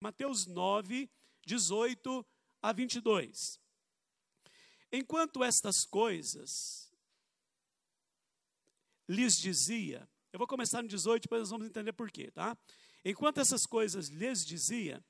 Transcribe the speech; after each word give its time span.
Mateus 0.00 0.46
9, 0.46 1.10
18 1.44 2.26
a 2.62 2.72
22. 2.72 3.60
Enquanto 4.90 5.44
estas 5.44 5.84
coisas 5.84 6.90
lhes 9.06 9.36
dizia, 9.36 10.08
eu 10.32 10.38
vou 10.38 10.48
começar 10.48 10.80
no 10.80 10.88
18, 10.88 11.24
depois 11.24 11.42
nós 11.42 11.50
vamos 11.50 11.66
entender 11.66 11.92
por 11.92 12.10
quê, 12.10 12.30
tá? 12.30 12.56
Enquanto 13.04 13.40
essas 13.40 13.66
coisas 13.66 14.08
lhes 14.08 14.44
dizia, 14.44 15.04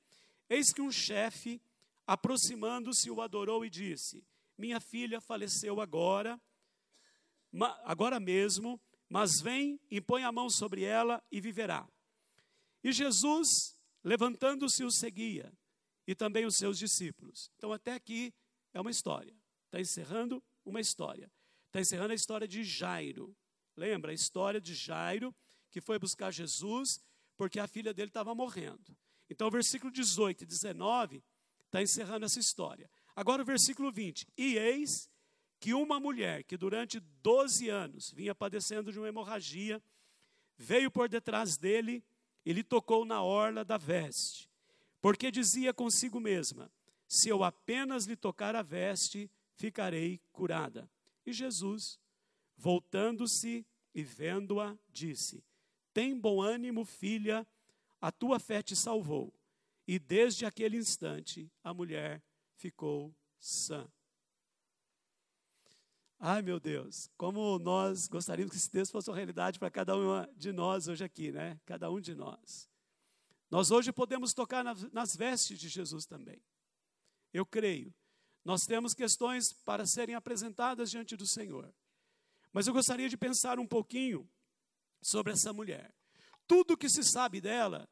eis 0.49 0.73
que 0.73 0.81
um 0.81 0.91
chefe, 0.91 1.61
aproximando-se, 2.05 3.09
o 3.09 3.21
adorou 3.21 3.63
e 3.63 3.69
disse: 3.69 4.25
Minha 4.57 4.81
filha 4.81 5.21
faleceu 5.21 5.79
agora, 5.79 6.39
agora 7.85 8.19
mesmo, 8.19 8.79
mas 9.07 9.39
vem, 9.39 9.79
impõe 9.89 10.25
a 10.25 10.31
mão 10.33 10.49
sobre 10.49 10.83
ela 10.83 11.23
e 11.31 11.39
viverá. 11.39 11.87
E 12.83 12.91
Jesus, 12.91 13.79
levantando-se, 14.03 14.83
o 14.83 14.91
seguia, 14.91 15.51
e 16.07 16.15
também 16.15 16.45
os 16.45 16.55
seus 16.57 16.77
discípulos. 16.77 17.51
Então, 17.57 17.71
até 17.71 17.93
aqui 17.93 18.33
é 18.73 18.81
uma 18.81 18.91
história. 18.91 19.35
Está 19.65 19.79
encerrando 19.79 20.43
uma 20.65 20.79
história. 20.79 21.31
Está 21.67 21.79
encerrando 21.79 22.11
a 22.11 22.15
história 22.15 22.47
de 22.47 22.63
Jairo. 22.63 23.35
Lembra 23.75 24.11
a 24.11 24.13
história 24.13 24.59
de 24.59 24.73
Jairo, 24.73 25.33
que 25.69 25.79
foi 25.79 25.97
buscar 25.97 26.31
Jesus 26.31 26.99
porque 27.37 27.59
a 27.59 27.67
filha 27.67 27.93
dele 27.93 28.09
estava 28.09 28.35
morrendo. 28.35 28.95
Então, 29.29 29.47
o 29.47 29.51
versículo 29.51 29.91
18 29.91 30.43
e 30.43 30.45
19 30.45 31.23
está 31.65 31.81
encerrando 31.81 32.25
essa 32.25 32.39
história. 32.39 32.89
Agora, 33.15 33.41
o 33.41 33.45
versículo 33.45 33.91
20: 33.91 34.27
E 34.37 34.57
eis 34.57 35.09
que 35.59 35.73
uma 35.73 35.99
mulher 35.99 36.43
que 36.43 36.57
durante 36.57 36.99
12 36.99 37.69
anos 37.69 38.11
vinha 38.11 38.35
padecendo 38.35 38.91
de 38.91 38.99
uma 38.99 39.07
hemorragia, 39.07 39.81
veio 40.57 40.91
por 40.91 41.07
detrás 41.07 41.55
dele 41.55 42.03
e 42.45 42.53
lhe 42.53 42.63
tocou 42.63 43.05
na 43.05 43.21
orla 43.21 43.63
da 43.63 43.77
veste, 43.77 44.49
porque 45.01 45.31
dizia 45.31 45.73
consigo 45.73 46.19
mesma: 46.19 46.71
Se 47.07 47.29
eu 47.29 47.43
apenas 47.43 48.05
lhe 48.05 48.15
tocar 48.15 48.55
a 48.55 48.61
veste, 48.61 49.29
ficarei 49.55 50.19
curada. 50.31 50.89
E 51.25 51.31
Jesus, 51.31 51.99
voltando-se 52.57 53.65
e 53.93 54.03
vendo-a, 54.03 54.77
disse: 54.91 55.43
Tem 55.93 56.17
bom 56.17 56.41
ânimo, 56.41 56.85
filha, 56.85 57.45
a 57.99 58.11
tua 58.11 58.39
fé 58.39 58.61
te 58.61 58.75
salvou. 58.75 59.33
E 59.87 59.99
desde 59.99 60.45
aquele 60.45 60.77
instante 60.77 61.51
a 61.63 61.73
mulher 61.73 62.21
ficou 62.55 63.13
sã. 63.39 63.87
Ai, 66.23 66.43
meu 66.43 66.59
Deus, 66.59 67.09
como 67.17 67.57
nós 67.57 68.07
gostaríamos 68.07 68.51
que 68.51 68.57
esse 68.59 68.69
texto 68.69 68.91
fosse 68.91 69.09
uma 69.09 69.15
realidade 69.15 69.57
para 69.57 69.71
cada 69.71 69.97
um 69.97 70.23
de 70.37 70.51
nós 70.51 70.87
hoje 70.87 71.03
aqui, 71.03 71.31
né? 71.31 71.59
Cada 71.65 71.89
um 71.89 71.99
de 71.99 72.13
nós. 72.13 72.69
Nós 73.49 73.71
hoje 73.71 73.91
podemos 73.91 74.31
tocar 74.31 74.63
nas 74.63 75.15
vestes 75.15 75.59
de 75.59 75.67
Jesus 75.67 76.05
também. 76.05 76.39
Eu 77.33 77.43
creio. 77.43 77.91
Nós 78.45 78.67
temos 78.67 78.93
questões 78.93 79.51
para 79.51 79.87
serem 79.87 80.13
apresentadas 80.13 80.91
diante 80.91 81.17
do 81.17 81.25
Senhor. 81.25 81.73
Mas 82.53 82.67
eu 82.67 82.73
gostaria 82.73 83.09
de 83.09 83.17
pensar 83.17 83.57
um 83.57 83.65
pouquinho 83.65 84.29
sobre 85.01 85.33
essa 85.33 85.51
mulher. 85.51 85.91
Tudo 86.45 86.77
que 86.77 86.87
se 86.87 87.03
sabe 87.03 87.41
dela, 87.41 87.89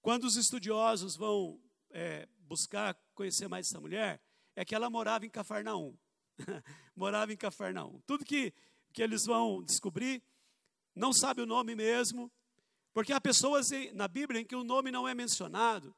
quando 0.00 0.24
os 0.24 0.36
estudiosos 0.36 1.16
vão 1.16 1.60
é, 1.90 2.26
buscar 2.38 2.98
conhecer 3.14 3.46
mais 3.46 3.66
essa 3.66 3.78
mulher, 3.78 4.22
é 4.56 4.64
que 4.64 4.74
ela 4.74 4.88
morava 4.88 5.26
em 5.26 5.30
Cafarnaum. 5.30 5.94
morava 6.96 7.32
em 7.32 7.36
Cafarnaum. 7.36 8.00
Tudo 8.06 8.24
que, 8.24 8.52
que 8.92 9.02
eles 9.02 9.24
vão 9.24 9.62
descobrir, 9.62 10.22
não 10.94 11.12
sabe 11.12 11.42
o 11.42 11.46
nome 11.46 11.74
mesmo, 11.74 12.30
porque 12.92 13.12
há 13.12 13.20
pessoas 13.20 13.70
na 13.94 14.06
Bíblia 14.06 14.40
em 14.40 14.44
que 14.44 14.56
o 14.56 14.64
nome 14.64 14.90
não 14.90 15.08
é 15.08 15.14
mencionado, 15.14 15.94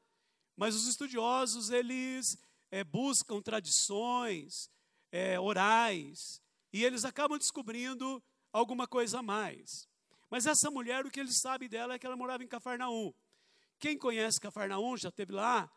mas 0.55 0.75
os 0.75 0.87
estudiosos, 0.87 1.69
eles 1.69 2.37
é, 2.71 2.83
buscam 2.83 3.41
tradições 3.41 4.69
é, 5.11 5.39
orais, 5.39 6.41
e 6.71 6.83
eles 6.83 7.05
acabam 7.05 7.37
descobrindo 7.37 8.21
alguma 8.51 8.87
coisa 8.87 9.19
a 9.19 9.23
mais. 9.23 9.87
Mas 10.29 10.45
essa 10.45 10.69
mulher, 10.69 11.05
o 11.05 11.11
que 11.11 11.19
eles 11.19 11.39
sabem 11.39 11.69
dela 11.69 11.93
é 11.93 11.99
que 11.99 12.05
ela 12.05 12.17
morava 12.17 12.43
em 12.43 12.47
Cafarnaum. 12.47 13.13
Quem 13.79 13.97
conhece 13.97 14.39
Cafarnaum, 14.39 14.97
já 14.97 15.09
esteve 15.09 15.31
lá, 15.31 15.71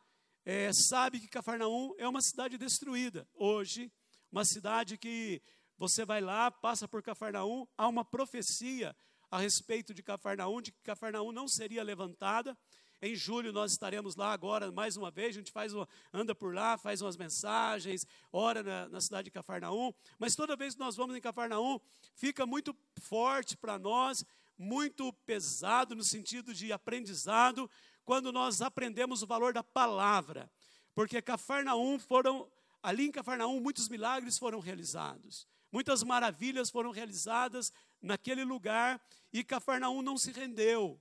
é, 0.44 0.72
sabe 0.72 1.20
que 1.20 1.28
Cafarnaum 1.28 1.94
é 1.98 2.08
uma 2.08 2.20
cidade 2.20 2.56
destruída. 2.56 3.28
Hoje, 3.34 3.92
uma 4.30 4.44
cidade 4.44 4.98
que 4.98 5.42
você 5.76 6.04
vai 6.04 6.20
lá, 6.20 6.50
passa 6.50 6.88
por 6.88 7.02
Cafarnaum, 7.02 7.66
há 7.76 7.86
uma 7.88 8.04
profecia 8.04 8.94
a 9.30 9.38
respeito 9.38 9.94
de 9.94 10.02
Cafarnaum, 10.02 10.60
de 10.60 10.72
que 10.72 10.82
Cafarnaum 10.82 11.32
não 11.32 11.46
seria 11.46 11.82
levantada. 11.82 12.56
Em 13.00 13.14
julho 13.14 13.52
nós 13.52 13.70
estaremos 13.72 14.16
lá 14.16 14.32
agora 14.32 14.72
mais 14.72 14.96
uma 14.96 15.10
vez, 15.10 15.28
a 15.28 15.38
gente 15.38 15.52
faz 15.52 15.72
uma, 15.72 15.88
anda 16.12 16.34
por 16.34 16.52
lá, 16.52 16.76
faz 16.76 17.00
umas 17.00 17.16
mensagens, 17.16 18.04
ora 18.32 18.62
na, 18.62 18.88
na 18.88 19.00
cidade 19.00 19.26
de 19.26 19.30
Cafarnaum, 19.30 19.92
mas 20.18 20.34
toda 20.34 20.56
vez 20.56 20.74
que 20.74 20.80
nós 20.80 20.96
vamos 20.96 21.16
em 21.16 21.20
Cafarnaum, 21.20 21.78
fica 22.14 22.44
muito 22.44 22.76
forte 23.00 23.56
para 23.56 23.78
nós, 23.78 24.24
muito 24.58 25.12
pesado 25.24 25.94
no 25.94 26.02
sentido 26.02 26.52
de 26.52 26.72
aprendizado, 26.72 27.70
quando 28.04 28.32
nós 28.32 28.60
aprendemos 28.60 29.22
o 29.22 29.26
valor 29.26 29.52
da 29.52 29.62
palavra. 29.62 30.50
Porque 30.92 31.22
Cafarnaum 31.22 32.00
foram 32.00 32.50
Ali 32.88 33.04
em 33.04 33.10
Cafarnaum, 33.12 33.60
muitos 33.60 33.86
milagres 33.86 34.38
foram 34.38 34.60
realizados, 34.60 35.46
muitas 35.70 36.02
maravilhas 36.02 36.70
foram 36.70 36.90
realizadas 36.90 37.70
naquele 38.00 38.44
lugar 38.44 38.98
e 39.30 39.44
Cafarnaum 39.44 40.00
não 40.00 40.16
se 40.16 40.32
rendeu, 40.32 40.98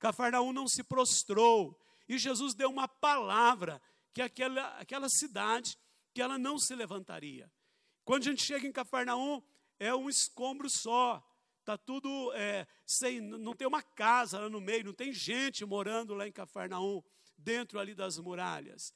Cafarnaum 0.00 0.52
não 0.52 0.66
se 0.66 0.82
prostrou. 0.82 1.80
E 2.08 2.18
Jesus 2.18 2.54
deu 2.54 2.68
uma 2.68 2.88
palavra 2.88 3.80
que 4.12 4.20
aquela, 4.20 4.66
aquela 4.80 5.08
cidade, 5.08 5.78
que 6.12 6.20
ela 6.20 6.36
não 6.36 6.58
se 6.58 6.74
levantaria. 6.74 7.48
Quando 8.04 8.22
a 8.22 8.30
gente 8.30 8.42
chega 8.42 8.66
em 8.66 8.72
Cafarnaum, 8.72 9.40
é 9.78 9.94
um 9.94 10.08
escombro 10.08 10.68
só. 10.68 11.24
Está 11.60 11.78
tudo 11.78 12.32
é, 12.34 12.66
sem, 12.84 13.20
não 13.20 13.54
tem 13.54 13.68
uma 13.68 13.80
casa 13.82 14.40
lá 14.40 14.50
no 14.50 14.60
meio, 14.60 14.86
não 14.86 14.92
tem 14.92 15.12
gente 15.12 15.64
morando 15.64 16.14
lá 16.14 16.26
em 16.26 16.32
Cafarnaum, 16.32 17.00
dentro 17.36 17.78
ali 17.78 17.94
das 17.94 18.18
muralhas. 18.18 18.92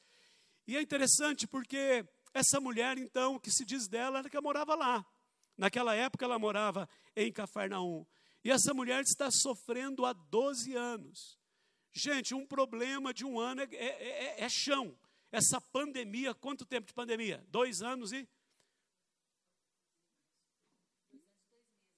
E 0.66 0.76
é 0.76 0.82
interessante 0.82 1.46
porque 1.46 2.04
essa 2.34 2.60
mulher, 2.60 2.96
então, 2.98 3.38
que 3.38 3.50
se 3.50 3.64
diz 3.64 3.88
dela, 3.88 4.20
era 4.20 4.30
que 4.30 4.40
morava 4.40 4.74
lá. 4.74 5.04
Naquela 5.56 5.94
época 5.94 6.24
ela 6.24 6.38
morava 6.38 6.88
em 7.14 7.30
Cafarnaum. 7.30 8.06
E 8.42 8.50
essa 8.50 8.72
mulher 8.72 9.02
está 9.02 9.30
sofrendo 9.30 10.04
há 10.04 10.12
12 10.12 10.74
anos. 10.74 11.38
Gente, 11.92 12.34
um 12.34 12.46
problema 12.46 13.12
de 13.12 13.24
um 13.24 13.38
ano 13.38 13.60
é, 13.60 13.68
é, 13.72 14.40
é, 14.40 14.44
é 14.44 14.48
chão. 14.48 14.98
Essa 15.30 15.60
pandemia, 15.60 16.34
quanto 16.34 16.64
tempo 16.64 16.86
de 16.86 16.94
pandemia? 16.94 17.44
Dois 17.48 17.82
anos 17.82 18.12
e. 18.12 18.26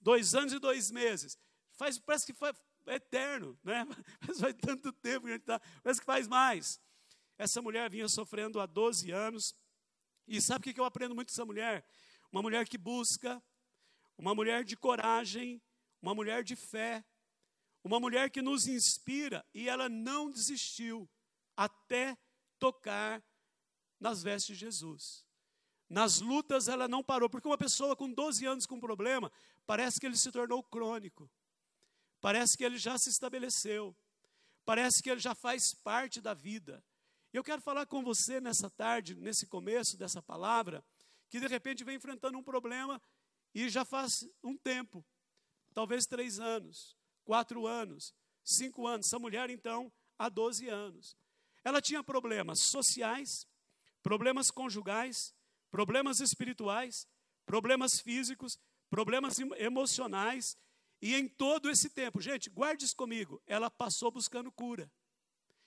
Dois 0.00 0.34
anos 0.34 0.52
e 0.52 0.58
dois 0.58 0.90
meses. 0.90 1.38
Faz, 1.76 1.98
parece 1.98 2.26
que 2.26 2.34
foi 2.34 2.52
eterno, 2.86 3.58
né? 3.62 3.86
Mas 4.26 4.40
faz 4.40 4.54
tanto 4.54 4.92
tempo 4.92 5.26
que 5.26 5.32
a 5.32 5.34
gente 5.34 5.42
está. 5.42 5.60
Parece 5.82 6.00
que 6.00 6.06
faz 6.06 6.26
mais. 6.26 6.80
Essa 7.38 7.62
mulher 7.62 7.88
vinha 7.88 8.08
sofrendo 8.08 8.60
há 8.60 8.66
12 8.66 9.10
anos 9.10 9.54
e 10.26 10.40
sabe 10.40 10.70
o 10.70 10.74
que 10.74 10.80
eu 10.80 10.84
aprendo 10.84 11.14
muito 11.14 11.28
dessa 11.28 11.44
mulher? 11.44 11.86
Uma 12.32 12.42
mulher 12.42 12.66
que 12.68 12.78
busca, 12.78 13.42
uma 14.16 14.34
mulher 14.34 14.64
de 14.64 14.76
coragem, 14.76 15.62
uma 16.00 16.14
mulher 16.14 16.42
de 16.42 16.56
fé, 16.56 17.04
uma 17.82 18.00
mulher 18.00 18.30
que 18.30 18.40
nos 18.40 18.66
inspira 18.66 19.44
e 19.52 19.68
ela 19.68 19.88
não 19.88 20.30
desistiu 20.30 21.08
até 21.56 22.16
tocar 22.58 23.22
nas 24.00 24.22
vestes 24.22 24.56
de 24.56 24.64
Jesus. 24.64 25.24
Nas 25.88 26.20
lutas 26.20 26.66
ela 26.66 26.88
não 26.88 27.04
parou, 27.04 27.28
porque 27.28 27.46
uma 27.46 27.58
pessoa 27.58 27.94
com 27.94 28.10
12 28.10 28.46
anos 28.46 28.66
com 28.66 28.80
problema, 28.80 29.30
parece 29.66 30.00
que 30.00 30.06
ele 30.06 30.16
se 30.16 30.32
tornou 30.32 30.62
crônico, 30.62 31.30
parece 32.20 32.56
que 32.56 32.64
ele 32.64 32.78
já 32.78 32.96
se 32.96 33.10
estabeleceu, 33.10 33.94
parece 34.64 35.02
que 35.02 35.10
ele 35.10 35.20
já 35.20 35.34
faz 35.34 35.74
parte 35.74 36.20
da 36.20 36.32
vida. 36.32 36.82
Eu 37.34 37.42
quero 37.42 37.60
falar 37.60 37.84
com 37.86 38.00
você 38.00 38.40
nessa 38.40 38.70
tarde, 38.70 39.16
nesse 39.16 39.44
começo 39.44 39.96
dessa 39.96 40.22
palavra, 40.22 40.84
que 41.28 41.40
de 41.40 41.48
repente 41.48 41.82
vem 41.82 41.96
enfrentando 41.96 42.38
um 42.38 42.44
problema 42.44 43.02
e 43.52 43.68
já 43.68 43.84
faz 43.84 44.24
um 44.40 44.56
tempo, 44.56 45.04
talvez 45.74 46.06
três 46.06 46.38
anos, 46.38 46.96
quatro 47.24 47.66
anos, 47.66 48.14
cinco 48.44 48.86
anos. 48.86 49.08
Essa 49.08 49.18
mulher, 49.18 49.50
então, 49.50 49.92
há 50.16 50.28
12 50.28 50.68
anos. 50.68 51.16
Ela 51.64 51.82
tinha 51.82 52.04
problemas 52.04 52.60
sociais, 52.70 53.48
problemas 54.00 54.48
conjugais, 54.48 55.34
problemas 55.72 56.20
espirituais, 56.20 57.04
problemas 57.44 57.98
físicos, 58.00 58.60
problemas 58.88 59.40
emocionais, 59.58 60.56
e 61.02 61.16
em 61.16 61.26
todo 61.26 61.68
esse 61.68 61.90
tempo, 61.90 62.20
gente, 62.20 62.48
guarde 62.48 62.84
isso 62.84 62.94
comigo, 62.94 63.42
ela 63.44 63.68
passou 63.68 64.12
buscando 64.12 64.52
cura. 64.52 64.88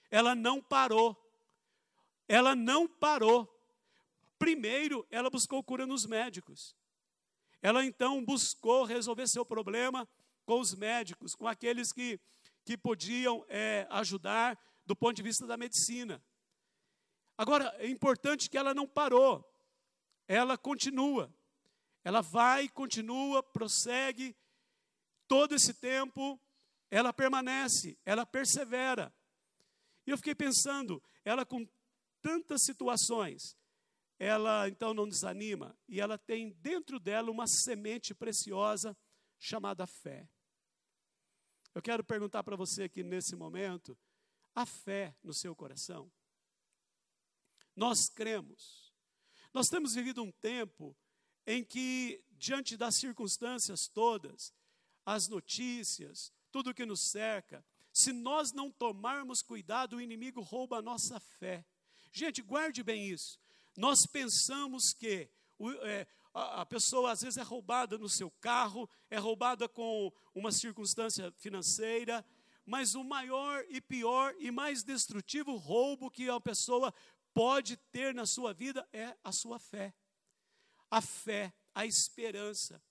Ela 0.09 0.33
não 0.33 0.63
parou 0.63 1.26
ela 2.27 2.55
não 2.55 2.87
parou. 2.87 3.47
Primeiro, 4.37 5.05
ela 5.09 5.29
buscou 5.29 5.63
cura 5.63 5.85
nos 5.85 6.05
médicos. 6.05 6.75
Ela 7.61 7.83
então 7.85 8.23
buscou 8.23 8.83
resolver 8.83 9.27
seu 9.27 9.45
problema 9.45 10.07
com 10.45 10.59
os 10.59 10.73
médicos, 10.73 11.35
com 11.35 11.47
aqueles 11.47 11.91
que, 11.91 12.19
que 12.63 12.77
podiam 12.77 13.45
é, 13.49 13.87
ajudar 13.89 14.57
do 14.85 14.95
ponto 14.95 15.15
de 15.15 15.23
vista 15.23 15.45
da 15.45 15.57
medicina. 15.57 16.23
Agora, 17.37 17.75
é 17.79 17.87
importante 17.87 18.49
que 18.49 18.57
ela 18.57 18.73
não 18.73 18.87
parou, 18.87 19.47
ela 20.27 20.57
continua. 20.57 21.33
Ela 22.03 22.21
vai, 22.21 22.69
continua, 22.69 23.43
prossegue, 23.43 24.35
todo 25.27 25.53
esse 25.53 25.73
tempo 25.73 26.39
ela 26.89 27.11
permanece, 27.11 27.97
ela 28.05 28.25
persevera. 28.25 29.13
E 30.05 30.11
eu 30.11 30.17
fiquei 30.17 30.33
pensando, 30.33 31.03
ela 31.25 31.45
com 31.45 31.67
tantas 32.21 32.63
situações, 32.63 33.57
ela 34.19 34.67
então 34.67 34.93
não 34.93 35.07
desanima 35.07 35.77
e 35.87 36.01
ela 36.01 36.17
tem 36.17 36.49
dentro 36.49 36.99
dela 36.99 37.29
uma 37.31 37.47
semente 37.47 38.13
preciosa 38.15 38.97
chamada 39.39 39.85
fé. 39.85 40.29
Eu 41.73 41.81
quero 41.81 42.03
perguntar 42.03 42.43
para 42.43 42.55
você 42.55 42.83
aqui 42.83 43.03
nesse 43.03 43.35
momento, 43.35 43.97
a 44.55 44.65
fé 44.65 45.15
no 45.23 45.33
seu 45.33 45.55
coração? 45.55 46.11
Nós 47.75 48.09
cremos. 48.09 48.91
Nós 49.53 49.67
temos 49.67 49.93
vivido 49.93 50.23
um 50.23 50.31
tempo 50.31 50.97
em 51.45 51.63
que, 51.63 52.23
diante 52.31 52.75
das 52.75 52.95
circunstâncias 52.95 53.87
todas, 53.87 54.51
as 55.05 55.27
notícias, 55.27 56.33
tudo 56.51 56.73
que 56.73 56.85
nos 56.85 57.11
cerca, 57.11 57.63
se 57.93 58.11
nós 58.11 58.51
não 58.51 58.71
tomarmos 58.71 59.41
cuidado, 59.41 59.97
o 59.97 60.01
inimigo 60.01 60.41
rouba 60.41 60.79
a 60.79 60.81
nossa 60.81 61.19
fé. 61.19 61.65
Gente, 62.17 62.41
guarde 62.41 62.81
bem 62.81 63.09
isso. 63.09 63.39
Nós 63.77 64.07
pensamos 64.11 64.91
que 64.91 65.29
o, 65.59 65.69
é, 65.85 66.07
a, 66.33 66.65
pessoa 66.65 67.11
às 67.11 67.21
vezes 67.21 67.37
é 67.37 67.43
roubada 67.43 67.95
no 67.95 68.09
seu 68.09 68.31
carro, 68.41 68.89
é 69.07 69.19
roubada 69.19 69.69
com 69.69 70.11
uma 70.33 70.51
circunstância 70.51 71.31
financeira, 71.33 72.25
mas 72.65 72.95
o 72.95 73.03
maior 73.03 73.63
e 73.69 73.79
pior 73.79 74.33
e 74.39 74.49
mais 74.49 74.81
destrutivo 74.81 75.55
roubo 75.57 76.09
que 76.09 76.27
a 76.27 76.41
pessoa 76.41 76.91
pode 77.35 77.77
ter 77.91 78.15
na 78.15 78.25
sua 78.25 78.51
vida 78.51 78.87
é 78.91 79.15
a 79.23 79.31
sua 79.31 79.59
fé. 79.59 79.93
A 80.89 81.01
fé, 81.01 81.53
a 81.75 81.85
esperança, 81.85 82.81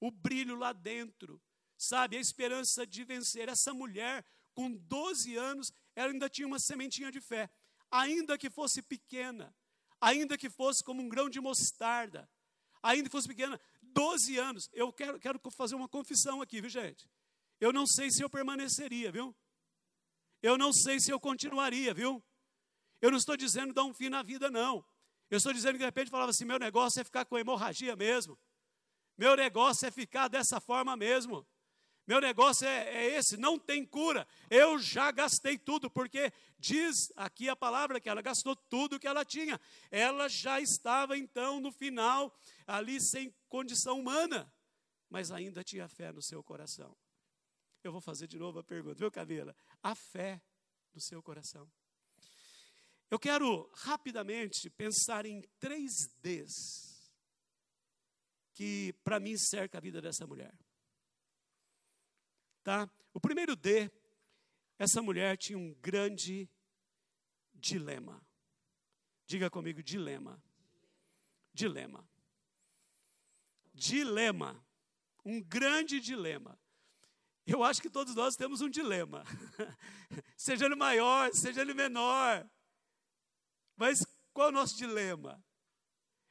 o 0.00 0.10
brilho 0.10 0.56
lá 0.56 0.72
dentro, 0.72 1.40
sabe? 1.78 2.16
A 2.16 2.20
esperança 2.20 2.84
de 2.84 3.04
vencer. 3.04 3.48
Essa 3.48 3.72
mulher, 3.72 4.26
com 4.52 4.72
12 4.72 5.36
anos, 5.36 5.72
ela 5.94 6.10
ainda 6.10 6.28
tinha 6.28 6.48
uma 6.48 6.58
sementinha 6.58 7.12
de 7.12 7.20
fé, 7.20 7.48
ainda 7.90 8.36
que 8.38 8.50
fosse 8.50 8.82
pequena, 8.82 9.54
ainda 10.00 10.36
que 10.36 10.50
fosse 10.50 10.82
como 10.82 11.02
um 11.02 11.08
grão 11.08 11.28
de 11.28 11.40
mostarda, 11.40 12.28
ainda 12.82 13.04
que 13.04 13.12
fosse 13.12 13.28
pequena, 13.28 13.60
12 13.82 14.38
anos. 14.38 14.68
Eu 14.72 14.92
quero, 14.92 15.18
quero 15.18 15.40
fazer 15.50 15.74
uma 15.74 15.88
confissão 15.88 16.42
aqui, 16.42 16.60
viu, 16.60 16.70
gente? 16.70 17.08
Eu 17.60 17.72
não 17.72 17.86
sei 17.86 18.10
se 18.10 18.22
eu 18.22 18.28
permaneceria, 18.28 19.10
viu? 19.10 19.34
Eu 20.42 20.58
não 20.58 20.72
sei 20.72 21.00
se 21.00 21.10
eu 21.10 21.18
continuaria, 21.18 21.94
viu? 21.94 22.22
Eu 23.00 23.10
não 23.10 23.18
estou 23.18 23.36
dizendo 23.36 23.72
dar 23.72 23.84
um 23.84 23.94
fim 23.94 24.08
na 24.08 24.22
vida, 24.22 24.50
não. 24.50 24.84
Eu 25.30 25.38
estou 25.38 25.52
dizendo 25.52 25.72
que 25.72 25.78
de 25.78 25.84
repente 25.84 26.10
falava 26.10 26.30
assim: 26.30 26.44
meu 26.44 26.58
negócio 26.58 27.00
é 27.00 27.04
ficar 27.04 27.24
com 27.24 27.38
hemorragia 27.38 27.96
mesmo. 27.96 28.38
Meu 29.16 29.34
negócio 29.34 29.86
é 29.86 29.90
ficar 29.90 30.28
dessa 30.28 30.60
forma 30.60 30.96
mesmo. 30.96 31.46
Meu 32.06 32.20
negócio 32.20 32.66
é, 32.66 32.88
é, 32.88 33.18
esse, 33.18 33.36
não 33.36 33.58
tem 33.58 33.84
cura. 33.84 34.26
Eu 34.48 34.78
já 34.78 35.10
gastei 35.10 35.58
tudo, 35.58 35.90
porque 35.90 36.32
diz 36.56 37.12
aqui 37.16 37.48
a 37.48 37.56
palavra 37.56 38.00
que 38.00 38.08
ela 38.08 38.22
gastou 38.22 38.54
tudo 38.54 39.00
que 39.00 39.08
ela 39.08 39.24
tinha. 39.24 39.60
Ela 39.90 40.28
já 40.28 40.60
estava 40.60 41.18
então 41.18 41.60
no 41.60 41.72
final, 41.72 42.32
ali 42.64 43.00
sem 43.00 43.34
condição 43.48 43.98
humana, 43.98 44.52
mas 45.10 45.32
ainda 45.32 45.64
tinha 45.64 45.88
fé 45.88 46.12
no 46.12 46.22
seu 46.22 46.44
coração. 46.44 46.96
Eu 47.82 47.90
vou 47.90 48.00
fazer 48.00 48.28
de 48.28 48.38
novo 48.38 48.60
a 48.60 48.64
pergunta, 48.64 48.94
viu, 48.96 49.10
Camila? 49.10 49.54
A 49.82 49.94
fé 49.94 50.40
no 50.94 51.00
seu 51.00 51.20
coração. 51.22 51.68
Eu 53.10 53.18
quero 53.18 53.68
rapidamente 53.74 54.70
pensar 54.70 55.26
em 55.26 55.40
três 55.58 56.08
Ds 56.20 57.10
que 58.52 58.94
para 59.04 59.20
mim 59.20 59.36
cerca 59.36 59.78
a 59.78 59.80
vida 59.80 60.00
dessa 60.00 60.26
mulher. 60.26 60.52
Tá? 62.66 62.90
O 63.14 63.20
primeiro 63.20 63.54
D, 63.54 63.88
essa 64.76 65.00
mulher 65.00 65.38
tinha 65.38 65.56
um 65.56 65.72
grande 65.74 66.50
dilema. 67.54 68.20
Diga 69.24 69.48
comigo, 69.48 69.80
dilema. 69.84 70.42
Dilema. 71.54 72.04
Dilema. 73.72 74.66
Um 75.24 75.40
grande 75.40 76.00
dilema. 76.00 76.58
Eu 77.46 77.62
acho 77.62 77.80
que 77.80 77.88
todos 77.88 78.16
nós 78.16 78.34
temos 78.34 78.60
um 78.60 78.68
dilema. 78.68 79.22
seja 80.36 80.66
ele 80.66 80.74
maior, 80.74 81.32
seja 81.34 81.60
ele 81.60 81.72
menor. 81.72 82.50
Mas 83.76 84.00
qual 84.32 84.48
é 84.48 84.50
o 84.50 84.52
nosso 84.52 84.76
dilema? 84.76 85.40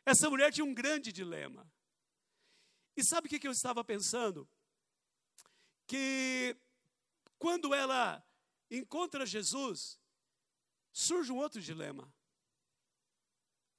Essa 0.05 0.29
mulher 0.29 0.51
tinha 0.51 0.65
um 0.65 0.73
grande 0.73 1.13
dilema. 1.13 1.65
E 2.93 3.05
sabe 3.05 3.27
o 3.27 3.29
que 3.29 3.47
eu 3.47 3.53
estava 3.53 3.85
pensando? 3.85 4.45
Que 5.87 6.57
quando 7.37 7.73
ela 7.73 8.25
encontra 8.69 9.25
Jesus, 9.25 9.99
surge 10.91 11.31
um 11.31 11.37
outro 11.37 11.61
dilema. 11.61 12.11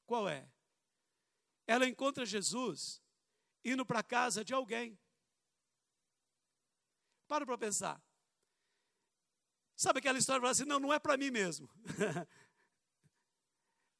Qual 0.06 0.28
é? 0.28 0.48
Ela 1.66 1.86
encontra 1.86 2.24
Jesus 2.24 3.02
indo 3.64 3.84
para 3.84 4.00
a 4.00 4.04
casa 4.04 4.44
de 4.44 4.54
alguém. 4.54 4.98
Para 7.26 7.44
para 7.44 7.58
pensar. 7.58 8.00
Sabe 9.74 9.98
aquela 9.98 10.18
história 10.18 10.40
de 10.40 10.46
assim: 10.46 10.64
não, 10.64 10.78
não 10.78 10.92
é 10.92 10.98
para 10.98 11.16
mim 11.16 11.30
mesmo. 11.30 11.68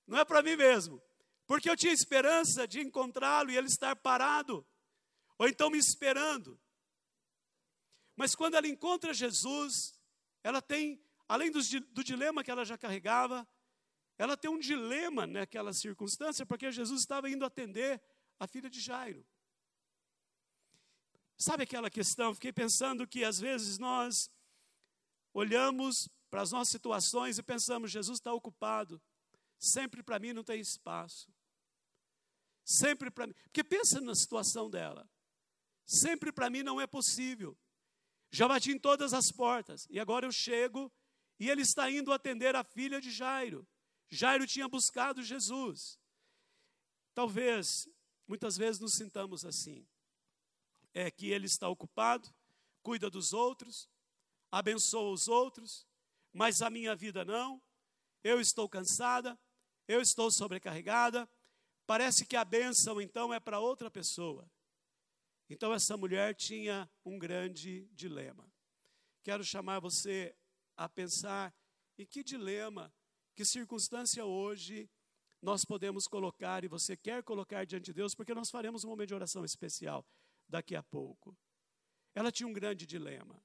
Não 0.06 0.18
é 0.18 0.24
para 0.24 0.40
mim 0.40 0.54
mesmo. 0.54 1.02
Porque 1.46 1.68
eu 1.68 1.76
tinha 1.76 1.92
esperança 1.92 2.66
de 2.66 2.80
encontrá-lo 2.80 3.50
e 3.50 3.56
ele 3.56 3.66
estar 3.66 3.96
parado, 3.96 4.64
ou 5.36 5.48
então 5.48 5.68
me 5.68 5.78
esperando. 5.78 6.60
Mas 8.16 8.34
quando 8.34 8.54
ela 8.54 8.66
encontra 8.66 9.14
Jesus, 9.14 10.00
ela 10.42 10.60
tem, 10.60 11.00
além 11.28 11.50
do, 11.50 11.60
do 11.92 12.02
dilema 12.02 12.42
que 12.42 12.50
ela 12.50 12.64
já 12.64 12.76
carregava, 12.76 13.46
ela 14.18 14.36
tem 14.36 14.50
um 14.50 14.58
dilema 14.58 15.26
naquela 15.26 15.72
circunstância, 15.72 16.44
porque 16.44 16.72
Jesus 16.72 17.00
estava 17.00 17.28
indo 17.30 17.44
atender 17.44 18.02
a 18.40 18.46
filha 18.46 18.70
de 18.70 18.80
Jairo. 18.80 19.24
Sabe 21.36 21.64
aquela 21.64 21.90
questão? 21.90 22.34
Fiquei 22.34 22.52
pensando 22.52 23.06
que 23.06 23.22
às 23.22 23.38
vezes 23.38 23.78
nós 23.78 24.30
olhamos 25.34 26.08
para 26.30 26.40
as 26.40 26.50
nossas 26.50 26.72
situações 26.72 27.36
e 27.36 27.42
pensamos: 27.42 27.90
Jesus 27.90 28.18
está 28.18 28.32
ocupado, 28.32 29.00
Sempre 29.58 30.02
para 30.02 30.18
mim 30.18 30.32
não 30.32 30.44
tem 30.44 30.60
espaço. 30.60 31.32
Sempre 32.64 33.10
para 33.10 33.26
mim. 33.26 33.34
Porque 33.44 33.64
pensa 33.64 34.00
na 34.00 34.14
situação 34.14 34.68
dela. 34.68 35.08
Sempre 35.84 36.32
para 36.32 36.50
mim 36.50 36.62
não 36.62 36.80
é 36.80 36.86
possível. 36.86 37.56
Já 38.36 38.46
bati 38.46 38.70
em 38.70 38.78
todas 38.78 39.14
as 39.14 39.32
portas. 39.32 39.86
E 39.88 39.98
agora 39.98 40.26
eu 40.26 40.30
chego 40.30 40.92
e 41.40 41.48
ele 41.48 41.62
está 41.62 41.90
indo 41.90 42.12
atender 42.12 42.54
a 42.54 42.62
filha 42.62 43.00
de 43.00 43.10
Jairo. 43.10 43.66
Jairo 44.10 44.46
tinha 44.46 44.68
buscado 44.68 45.22
Jesus. 45.22 45.98
Talvez, 47.14 47.88
muitas 48.28 48.58
vezes 48.58 48.78
nos 48.78 48.92
sintamos 48.92 49.42
assim. 49.46 49.86
É 50.92 51.10
que 51.10 51.30
ele 51.30 51.46
está 51.46 51.66
ocupado, 51.66 52.28
cuida 52.82 53.08
dos 53.08 53.32
outros, 53.32 53.88
abençoa 54.52 55.12
os 55.12 55.28
outros, 55.28 55.86
mas 56.30 56.60
a 56.60 56.68
minha 56.68 56.94
vida 56.94 57.24
não. 57.24 57.62
Eu 58.22 58.38
estou 58.38 58.68
cansada, 58.68 59.38
eu 59.88 60.02
estou 60.02 60.30
sobrecarregada, 60.30 61.26
parece 61.86 62.26
que 62.26 62.36
a 62.36 62.44
bênção 62.44 63.00
então 63.00 63.32
é 63.32 63.40
para 63.40 63.60
outra 63.60 63.90
pessoa. 63.90 64.46
Então 65.48 65.72
essa 65.72 65.96
mulher 65.96 66.34
tinha 66.34 66.90
um 67.04 67.18
grande 67.18 67.86
dilema. 67.92 68.50
Quero 69.22 69.44
chamar 69.44 69.80
você 69.80 70.34
a 70.76 70.88
pensar 70.88 71.54
em 71.98 72.04
que 72.04 72.22
dilema, 72.22 72.92
que 73.34 73.44
circunstância 73.44 74.24
hoje 74.24 74.90
nós 75.40 75.64
podemos 75.64 76.06
colocar 76.06 76.64
e 76.64 76.68
você 76.68 76.96
quer 76.96 77.22
colocar 77.22 77.64
diante 77.64 77.86
de 77.86 77.92
Deus, 77.92 78.14
porque 78.14 78.34
nós 78.34 78.50
faremos 78.50 78.84
um 78.84 78.88
momento 78.88 79.08
de 79.08 79.14
oração 79.14 79.44
especial 79.44 80.04
daqui 80.48 80.74
a 80.74 80.82
pouco. 80.82 81.36
Ela 82.14 82.32
tinha 82.32 82.48
um 82.48 82.52
grande 82.52 82.86
dilema. 82.86 83.40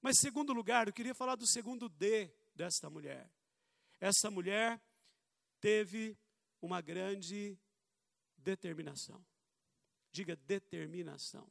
Mas, 0.00 0.18
segundo 0.18 0.52
lugar, 0.52 0.86
eu 0.86 0.92
queria 0.92 1.14
falar 1.14 1.36
do 1.36 1.46
segundo 1.46 1.88
D 1.88 2.32
desta 2.54 2.88
mulher. 2.88 3.30
Essa 4.00 4.30
mulher 4.30 4.80
teve 5.60 6.18
uma 6.60 6.80
grande 6.80 7.58
determinação. 8.36 9.24
Diga 10.12 10.36
determinação. 10.36 11.50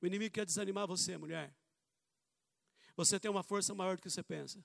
O 0.00 0.06
inimigo 0.06 0.34
quer 0.34 0.46
desanimar 0.46 0.86
você, 0.86 1.16
mulher. 1.16 1.54
Você 2.96 3.20
tem 3.20 3.30
uma 3.30 3.42
força 3.42 3.74
maior 3.74 3.96
do 3.96 4.02
que 4.02 4.10
você 4.10 4.22
pensa. 4.22 4.64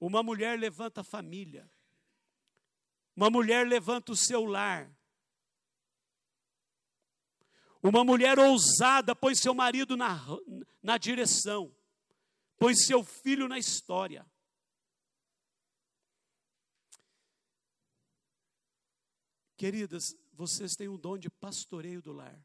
Uma 0.00 0.22
mulher 0.22 0.58
levanta 0.58 1.02
a 1.02 1.04
família. 1.04 1.70
Uma 3.14 3.28
mulher 3.28 3.66
levanta 3.66 4.12
o 4.12 4.16
seu 4.16 4.44
lar. 4.44 4.90
Uma 7.82 8.04
mulher 8.04 8.38
ousada 8.38 9.14
põe 9.16 9.34
seu 9.34 9.54
marido 9.54 9.96
na, 9.96 10.18
na 10.82 10.98
direção, 10.98 11.74
põe 12.58 12.74
seu 12.74 13.02
filho 13.02 13.48
na 13.48 13.58
história. 13.58 14.26
Queridas, 19.60 20.16
vocês 20.32 20.74
têm 20.74 20.88
o 20.88 20.96
dom 20.96 21.18
de 21.18 21.28
pastoreio 21.28 22.00
do 22.00 22.14
lar. 22.14 22.42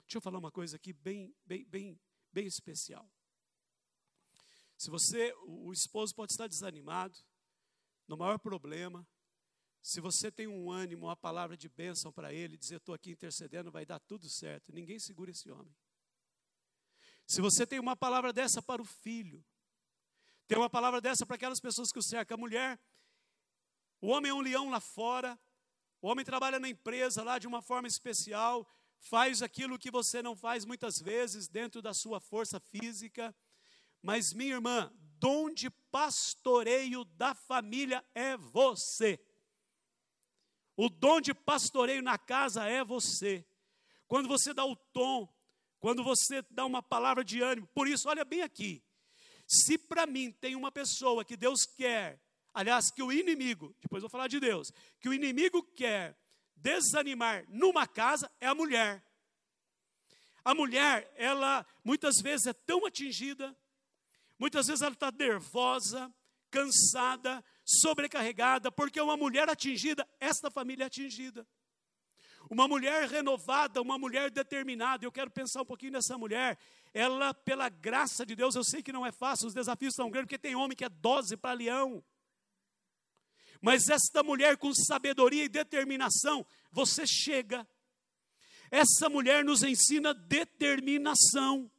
Deixa 0.00 0.16
eu 0.16 0.20
falar 0.20 0.40
uma 0.40 0.50
coisa 0.50 0.74
aqui 0.74 0.92
bem, 0.92 1.32
bem, 1.46 1.64
bem, 1.64 2.00
bem 2.32 2.44
especial. 2.44 3.08
Se 4.76 4.90
você, 4.90 5.32
o 5.46 5.72
esposo 5.72 6.12
pode 6.12 6.32
estar 6.32 6.48
desanimado, 6.48 7.16
no 8.08 8.16
maior 8.16 8.36
problema, 8.36 9.06
se 9.80 10.00
você 10.00 10.28
tem 10.28 10.48
um 10.48 10.72
ânimo, 10.72 11.06
uma 11.06 11.16
palavra 11.16 11.56
de 11.56 11.68
bênção 11.68 12.12
para 12.12 12.34
ele, 12.34 12.58
dizer 12.58 12.78
estou 12.78 12.96
aqui 12.96 13.12
intercedendo, 13.12 13.70
vai 13.70 13.86
dar 13.86 14.00
tudo 14.00 14.28
certo. 14.28 14.72
Ninguém 14.72 14.98
segura 14.98 15.30
esse 15.30 15.48
homem. 15.52 15.72
Se 17.28 17.40
você 17.40 17.64
tem 17.64 17.78
uma 17.78 17.94
palavra 17.94 18.32
dessa 18.32 18.60
para 18.60 18.82
o 18.82 18.84
filho, 18.84 19.46
tem 20.48 20.58
uma 20.58 20.68
palavra 20.68 21.00
dessa 21.00 21.24
para 21.24 21.36
aquelas 21.36 21.60
pessoas 21.60 21.92
que 21.92 21.98
o 22.00 22.02
cercam, 22.02 22.34
a 22.34 22.38
mulher, 22.38 22.80
o 24.04 24.08
homem 24.08 24.30
é 24.30 24.34
um 24.34 24.42
leão 24.42 24.68
lá 24.68 24.80
fora, 24.80 25.40
o 26.02 26.08
homem 26.08 26.26
trabalha 26.26 26.60
na 26.60 26.68
empresa 26.68 27.22
lá 27.22 27.38
de 27.38 27.46
uma 27.46 27.62
forma 27.62 27.88
especial, 27.88 28.70
faz 28.98 29.40
aquilo 29.40 29.78
que 29.78 29.90
você 29.90 30.20
não 30.20 30.36
faz 30.36 30.66
muitas 30.66 30.98
vezes 30.98 31.48
dentro 31.48 31.80
da 31.80 31.94
sua 31.94 32.20
força 32.20 32.60
física. 32.60 33.34
Mas, 34.02 34.34
minha 34.34 34.56
irmã, 34.56 34.92
dom 35.18 35.48
de 35.48 35.70
pastoreio 35.70 37.02
da 37.06 37.34
família 37.34 38.04
é 38.14 38.36
você. 38.36 39.18
O 40.76 40.90
dom 40.90 41.18
de 41.18 41.32
pastoreio 41.32 42.02
na 42.02 42.18
casa 42.18 42.66
é 42.66 42.84
você. 42.84 43.42
Quando 44.06 44.28
você 44.28 44.52
dá 44.52 44.66
o 44.66 44.76
tom, 44.76 45.26
quando 45.80 46.04
você 46.04 46.42
dá 46.50 46.66
uma 46.66 46.82
palavra 46.82 47.24
de 47.24 47.40
ânimo. 47.40 47.66
Por 47.68 47.88
isso, 47.88 48.06
olha 48.10 48.22
bem 48.22 48.42
aqui. 48.42 48.84
Se 49.46 49.78
para 49.78 50.04
mim 50.04 50.30
tem 50.30 50.54
uma 50.54 50.70
pessoa 50.70 51.24
que 51.24 51.38
Deus 51.38 51.64
quer, 51.64 52.22
aliás, 52.54 52.90
que 52.90 53.02
o 53.02 53.12
inimigo, 53.12 53.76
depois 53.82 54.02
vou 54.02 54.08
falar 54.08 54.28
de 54.28 54.40
Deus, 54.40 54.70
que 55.00 55.08
o 55.08 55.12
inimigo 55.12 55.62
quer 55.74 56.16
desanimar 56.56 57.44
numa 57.48 57.86
casa, 57.86 58.30
é 58.40 58.46
a 58.46 58.54
mulher. 58.54 59.04
A 60.44 60.54
mulher, 60.54 61.12
ela 61.16 61.66
muitas 61.84 62.16
vezes 62.22 62.46
é 62.46 62.52
tão 62.52 62.86
atingida, 62.86 63.56
muitas 64.38 64.66
vezes 64.66 64.82
ela 64.82 64.92
está 64.92 65.10
nervosa, 65.10 66.14
cansada, 66.50 67.44
sobrecarregada, 67.64 68.70
porque 68.70 69.00
uma 69.00 69.16
mulher 69.16 69.48
atingida, 69.48 70.08
esta 70.20 70.50
família 70.50 70.84
é 70.84 70.86
atingida. 70.86 71.46
Uma 72.48 72.68
mulher 72.68 73.08
renovada, 73.08 73.80
uma 73.80 73.98
mulher 73.98 74.30
determinada. 74.30 75.04
Eu 75.04 75.10
quero 75.10 75.30
pensar 75.30 75.62
um 75.62 75.66
pouquinho 75.66 75.92
nessa 75.92 76.16
mulher. 76.18 76.58
Ela, 76.92 77.32
pela 77.32 77.68
graça 77.68 78.24
de 78.24 78.36
Deus, 78.36 78.54
eu 78.54 78.62
sei 78.62 78.82
que 78.82 78.92
não 78.92 79.04
é 79.04 79.10
fácil, 79.10 79.48
os 79.48 79.54
desafios 79.54 79.94
são 79.94 80.10
grandes, 80.10 80.26
porque 80.26 80.38
tem 80.38 80.54
homem 80.54 80.76
que 80.76 80.84
é 80.84 80.88
dose 80.88 81.36
para 81.36 81.54
leão. 81.54 82.04
Mas 83.64 83.88
esta 83.88 84.22
mulher 84.22 84.58
com 84.58 84.74
sabedoria 84.74 85.42
e 85.42 85.48
determinação, 85.48 86.44
você 86.70 87.06
chega. 87.06 87.66
Essa 88.70 89.08
mulher 89.08 89.42
nos 89.42 89.62
ensina 89.62 90.12
determinação. 90.12 91.70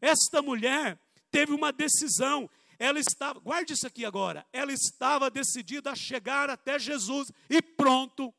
Esta 0.00 0.40
mulher 0.40 0.96
teve 1.32 1.52
uma 1.52 1.72
decisão, 1.72 2.48
ela 2.78 3.00
estava, 3.00 3.40
guarde 3.40 3.72
isso 3.72 3.88
aqui 3.88 4.04
agora, 4.04 4.46
ela 4.52 4.72
estava 4.72 5.28
decidida 5.28 5.90
a 5.90 5.96
chegar 5.96 6.48
até 6.48 6.78
Jesus 6.78 7.32
e 7.50 7.60
pronto. 7.60 8.32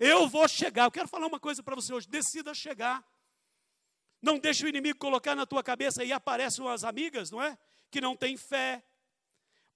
Eu 0.00 0.26
vou 0.26 0.48
chegar. 0.48 0.84
Eu 0.84 0.90
quero 0.90 1.06
falar 1.06 1.26
uma 1.26 1.38
coisa 1.38 1.62
para 1.62 1.74
você 1.74 1.92
hoje, 1.92 2.08
decida 2.08 2.54
chegar. 2.54 3.04
Não 4.22 4.38
deixe 4.38 4.64
o 4.64 4.68
inimigo 4.68 4.98
colocar 4.98 5.34
na 5.34 5.44
tua 5.44 5.62
cabeça 5.62 6.02
e 6.02 6.14
aparecem 6.14 6.64
umas 6.64 6.82
amigas, 6.82 7.30
não 7.30 7.42
é? 7.42 7.58
Que 7.90 8.00
não 8.00 8.16
têm 8.16 8.38
fé. 8.38 8.82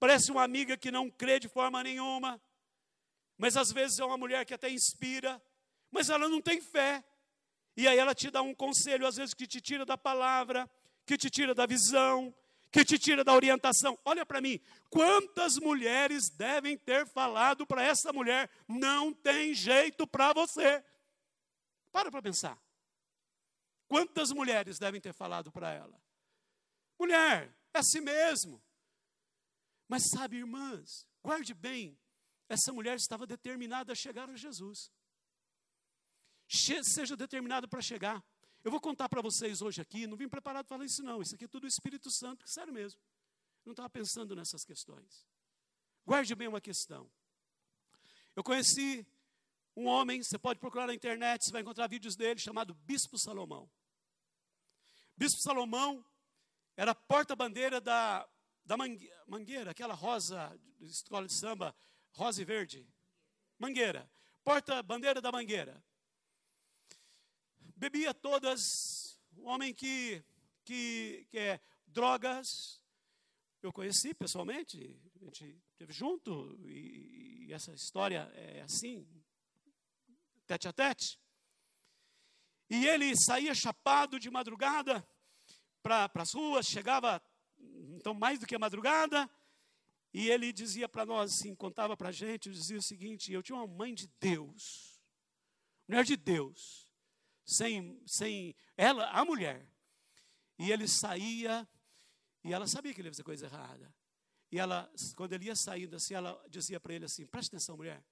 Parece 0.01 0.31
uma 0.31 0.41
amiga 0.41 0.75
que 0.75 0.89
não 0.89 1.11
crê 1.11 1.39
de 1.39 1.47
forma 1.47 1.83
nenhuma. 1.83 2.41
Mas 3.37 3.55
às 3.55 3.71
vezes 3.71 3.99
é 3.99 4.03
uma 4.03 4.17
mulher 4.17 4.43
que 4.47 4.53
até 4.55 4.67
inspira, 4.67 5.39
mas 5.91 6.09
ela 6.09 6.27
não 6.27 6.41
tem 6.41 6.59
fé. 6.59 7.03
E 7.77 7.87
aí 7.87 7.99
ela 7.99 8.15
te 8.15 8.31
dá 8.31 8.41
um 8.41 8.55
conselho, 8.55 9.05
às 9.05 9.17
vezes 9.17 9.35
que 9.35 9.45
te 9.45 9.61
tira 9.61 9.85
da 9.85 9.95
palavra, 9.95 10.67
que 11.05 11.15
te 11.15 11.29
tira 11.29 11.53
da 11.53 11.67
visão, 11.67 12.33
que 12.71 12.83
te 12.83 12.97
tira 12.97 13.23
da 13.23 13.31
orientação. 13.31 13.95
Olha 14.03 14.25
para 14.25 14.41
mim, 14.41 14.59
quantas 14.89 15.57
mulheres 15.57 16.31
devem 16.31 16.75
ter 16.75 17.05
falado 17.05 17.67
para 17.67 17.83
essa 17.83 18.11
mulher: 18.11 18.49
não 18.67 19.13
tem 19.13 19.53
jeito 19.53 20.07
para 20.07 20.33
você? 20.33 20.83
Para 21.91 22.09
para 22.09 22.23
pensar. 22.23 22.59
Quantas 23.87 24.31
mulheres 24.31 24.79
devem 24.79 24.99
ter 24.99 25.13
falado 25.13 25.51
para 25.51 25.71
ela? 25.71 26.01
Mulher, 26.97 27.55
é 27.71 27.77
assim 27.77 28.01
mesmo. 28.01 28.59
Mas 29.91 30.03
sabe, 30.07 30.37
irmãs, 30.37 31.05
guarde 31.21 31.53
bem, 31.53 31.99
essa 32.47 32.71
mulher 32.71 32.95
estava 32.95 33.27
determinada 33.27 33.91
a 33.91 33.95
chegar 33.95 34.29
a 34.29 34.37
Jesus. 34.37 34.89
Seja 36.47 37.17
determinada 37.17 37.67
para 37.67 37.81
chegar. 37.81 38.23
Eu 38.63 38.71
vou 38.71 38.79
contar 38.79 39.09
para 39.09 39.21
vocês 39.21 39.61
hoje 39.61 39.81
aqui, 39.81 40.07
não 40.07 40.15
vim 40.15 40.29
preparado 40.29 40.65
para 40.65 40.77
falar 40.77 40.85
isso 40.85 41.03
não, 41.03 41.21
isso 41.21 41.35
aqui 41.35 41.43
é 41.43 41.47
tudo 41.49 41.67
Espírito 41.67 42.09
Santo, 42.09 42.47
sério 42.47 42.71
mesmo. 42.71 43.01
Não 43.65 43.73
estava 43.73 43.89
pensando 43.89 44.33
nessas 44.33 44.63
questões. 44.63 45.27
Guarde 46.05 46.33
bem 46.35 46.47
uma 46.47 46.61
questão. 46.61 47.11
Eu 48.33 48.45
conheci 48.45 49.05
um 49.75 49.87
homem, 49.87 50.23
você 50.23 50.39
pode 50.39 50.57
procurar 50.57 50.87
na 50.87 50.93
internet, 50.93 51.43
você 51.43 51.51
vai 51.51 51.63
encontrar 51.63 51.87
vídeos 51.87 52.15
dele, 52.15 52.39
chamado 52.39 52.73
Bispo 52.73 53.19
Salomão. 53.19 53.69
Bispo 55.17 55.41
Salomão 55.41 56.01
era 56.77 56.95
porta-bandeira 56.95 57.81
da, 57.81 58.25
da 58.65 58.75
mangueira, 59.27 59.71
aquela 59.71 59.93
rosa 59.93 60.57
escola 60.79 61.27
de 61.27 61.33
samba, 61.33 61.75
rosa 62.13 62.41
e 62.41 62.45
verde. 62.45 62.87
Mangueira. 63.59 64.09
Porta-bandeira 64.43 65.21
da 65.21 65.31
mangueira 65.31 65.83
bebia 67.81 68.13
todas, 68.13 69.19
um 69.35 69.47
homem 69.47 69.73
que, 69.73 70.23
que, 70.63 71.25
que 71.31 71.39
é 71.39 71.59
drogas. 71.87 72.79
Eu 73.59 73.73
conheci 73.73 74.13
pessoalmente, 74.13 75.01
a 75.15 75.25
gente 75.25 75.59
esteve 75.71 75.91
junto, 75.91 76.59
e, 76.67 77.47
e 77.47 77.53
essa 77.53 77.73
história 77.73 78.31
é 78.35 78.61
assim, 78.61 79.07
tete 80.45 80.67
a 80.67 80.73
tete. 80.73 81.19
E 82.69 82.85
ele 82.85 83.15
saía 83.15 83.55
chapado 83.55 84.19
de 84.19 84.29
madrugada 84.29 85.03
para 85.81 86.07
as 86.13 86.33
ruas, 86.35 86.67
chegava, 86.67 87.19
então, 88.01 88.15
mais 88.15 88.39
do 88.39 88.47
que 88.47 88.55
a 88.55 88.59
madrugada, 88.59 89.29
e 90.11 90.27
ele 90.27 90.51
dizia 90.51 90.89
para 90.89 91.05
nós, 91.05 91.31
assim, 91.31 91.53
contava 91.53 91.95
para 91.95 92.09
a 92.09 92.11
gente, 92.11 92.51
dizia 92.51 92.79
o 92.79 92.81
seguinte: 92.81 93.31
eu 93.31 93.43
tinha 93.43 93.55
uma 93.55 93.67
mãe 93.67 93.93
de 93.93 94.07
Deus, 94.19 94.99
mulher 95.87 96.03
de 96.03 96.17
Deus, 96.17 96.91
sem, 97.45 98.01
sem 98.07 98.55
ela, 98.75 99.07
a 99.11 99.23
mulher. 99.23 99.71
E 100.57 100.71
ele 100.71 100.87
saía, 100.87 101.67
e 102.43 102.51
ela 102.51 102.65
sabia 102.65 102.91
que 102.91 102.99
ele 103.01 103.09
ia 103.09 103.13
fazer 103.13 103.23
coisa 103.23 103.45
errada. 103.45 103.93
E 104.51 104.57
ela, 104.57 104.91
quando 105.15 105.33
ele 105.33 105.45
ia 105.45 105.55
saindo 105.55 105.95
assim, 105.95 106.15
ela 106.15 106.43
dizia 106.49 106.79
para 106.79 106.95
ele 106.95 107.05
assim: 107.05 107.27
preste 107.27 107.49
atenção, 107.49 107.77
mulher, 107.77 108.03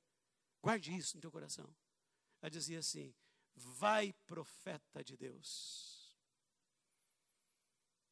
guarde 0.61 0.95
isso 0.95 1.17
no 1.17 1.21
teu 1.21 1.31
coração. 1.31 1.75
Ela 2.43 2.51
dizia 2.51 2.77
assim: 2.77 3.11
vai, 3.55 4.13
profeta 4.27 5.03
de 5.03 5.17
Deus. 5.17 6.15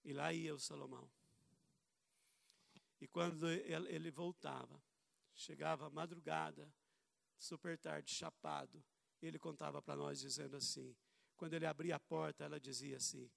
E 0.04 0.12
lá 0.12 0.34
ia 0.34 0.56
o 0.56 0.60
Salomão. 0.60 1.08
E 3.08 3.10
quando 3.10 3.48
ele 3.50 4.12
voltava, 4.12 4.84
chegava 5.34 5.90
madrugada, 5.90 6.70
super 7.38 7.78
tarde, 7.78 8.12
chapado, 8.12 8.84
ele 9.22 9.40
contava 9.40 9.82
para 9.82 9.96
nós 9.96 10.20
dizendo 10.20 10.58
assim: 10.58 10.94
quando 11.38 11.54
ele 11.54 11.66
abria 11.66 11.96
a 11.96 12.00
porta, 12.02 12.44
ela 12.44 12.60
dizia 12.60 12.98
assim: 12.98 13.32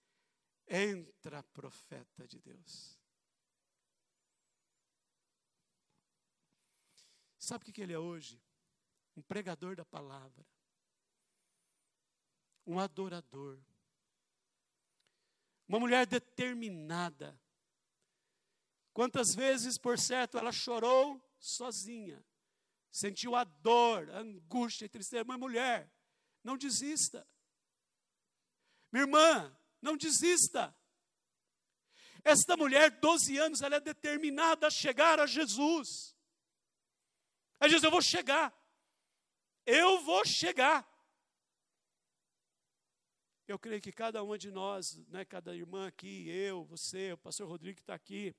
Entra, 0.67 1.41
profeta 1.45 2.27
de 2.27 2.41
Deus. 2.41 2.99
Sabe 7.39 7.63
o 7.63 7.73
que 7.73 7.81
ele 7.81 7.93
é 7.93 7.99
hoje? 7.99 8.43
Um 9.17 9.23
pregador 9.23 9.77
da 9.77 9.85
palavra, 9.85 10.45
um 12.67 12.81
adorador, 12.81 13.57
uma 15.69 15.79
mulher 15.79 16.09
determinada. 16.09 17.41
Quantas 18.93 19.35
vezes, 19.35 19.79
por 19.79 19.99
certo, 19.99 20.37
ela 20.37 20.53
chorou 20.53 21.21
sozinha, 21.39 22.25
sentiu 22.91 23.37
a 23.37 23.45
dor, 23.45 24.11
a 24.11 24.19
angústia 24.19 24.85
e 24.85 24.89
tristeza. 24.89 25.25
Mas, 25.25 25.39
mulher, 25.39 25.91
não 26.43 26.57
desista. 26.57 27.27
Minha 28.93 29.05
irmã, 29.05 29.57
não 29.81 29.97
desista. 29.97 30.75
Esta 32.23 32.57
mulher, 32.57 32.91
12 32.91 33.39
anos, 33.39 33.63
ela 33.63 33.77
é 33.77 33.81
determinada 33.81 34.67
a 34.67 34.71
chegar 34.71 35.21
a 35.21 35.27
Jesus. 35.27 36.15
Ela 37.59 37.71
diz: 37.71 37.83
Eu 37.83 37.91
vou 37.91 38.03
chegar. 38.03 38.55
Eu 39.65 40.03
vou 40.03 40.25
chegar. 40.25 40.89
Eu 43.47 43.59
creio 43.59 43.81
que 43.81 43.93
cada 43.93 44.23
uma 44.23 44.39
de 44.39 44.51
nós, 44.51 44.97
né, 45.09 45.25
cada 45.25 45.55
irmã 45.55 45.89
aqui, 45.89 46.29
eu, 46.29 46.65
você, 46.65 47.13
o 47.13 47.19
pastor 47.19 47.49
Rodrigo 47.49 47.77
que 47.77 47.83
está 47.83 47.95
aqui, 47.95 48.35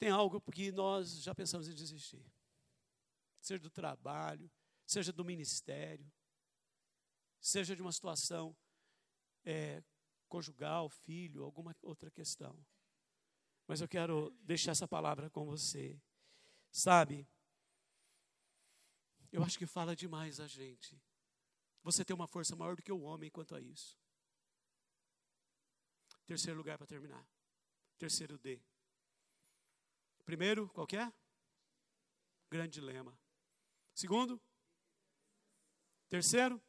tem 0.00 0.08
algo 0.08 0.40
que 0.40 0.72
nós 0.72 1.22
já 1.22 1.34
pensamos 1.34 1.68
em 1.68 1.74
desistir. 1.74 2.24
Seja 3.38 3.62
do 3.62 3.68
trabalho, 3.68 4.50
seja 4.86 5.12
do 5.12 5.22
ministério, 5.22 6.10
seja 7.38 7.76
de 7.76 7.82
uma 7.82 7.92
situação 7.92 8.56
é, 9.44 9.84
conjugal, 10.26 10.88
filho, 10.88 11.44
alguma 11.44 11.76
outra 11.82 12.10
questão. 12.10 12.58
Mas 13.68 13.82
eu 13.82 13.88
quero 13.88 14.30
deixar 14.40 14.70
essa 14.70 14.88
palavra 14.88 15.28
com 15.28 15.44
você. 15.44 16.00
Sabe, 16.72 17.28
eu 19.30 19.44
acho 19.44 19.58
que 19.58 19.66
fala 19.66 19.94
demais 19.94 20.40
a 20.40 20.46
gente. 20.46 20.98
Você 21.82 22.06
tem 22.06 22.16
uma 22.16 22.26
força 22.26 22.56
maior 22.56 22.74
do 22.74 22.82
que 22.82 22.90
o 22.90 23.02
homem 23.02 23.30
quanto 23.30 23.54
a 23.54 23.60
isso. 23.60 23.98
Terceiro 26.24 26.56
lugar 26.56 26.78
para 26.78 26.86
terminar. 26.86 27.28
Terceiro 27.98 28.38
D. 28.38 28.62
Primeiro, 30.30 30.68
qual 30.68 30.86
é? 30.92 31.12
Grande 32.48 32.74
dilema. 32.74 33.18
Segundo? 33.92 34.40
Terceiro? 36.08 36.62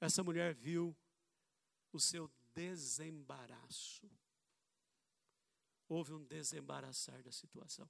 Essa 0.00 0.20
mulher 0.24 0.52
viu 0.52 0.98
o 1.92 2.00
seu 2.00 2.28
desembaraço. 2.52 4.10
Houve 5.88 6.12
um 6.14 6.24
desembaraçar 6.24 7.22
da 7.22 7.30
situação. 7.30 7.88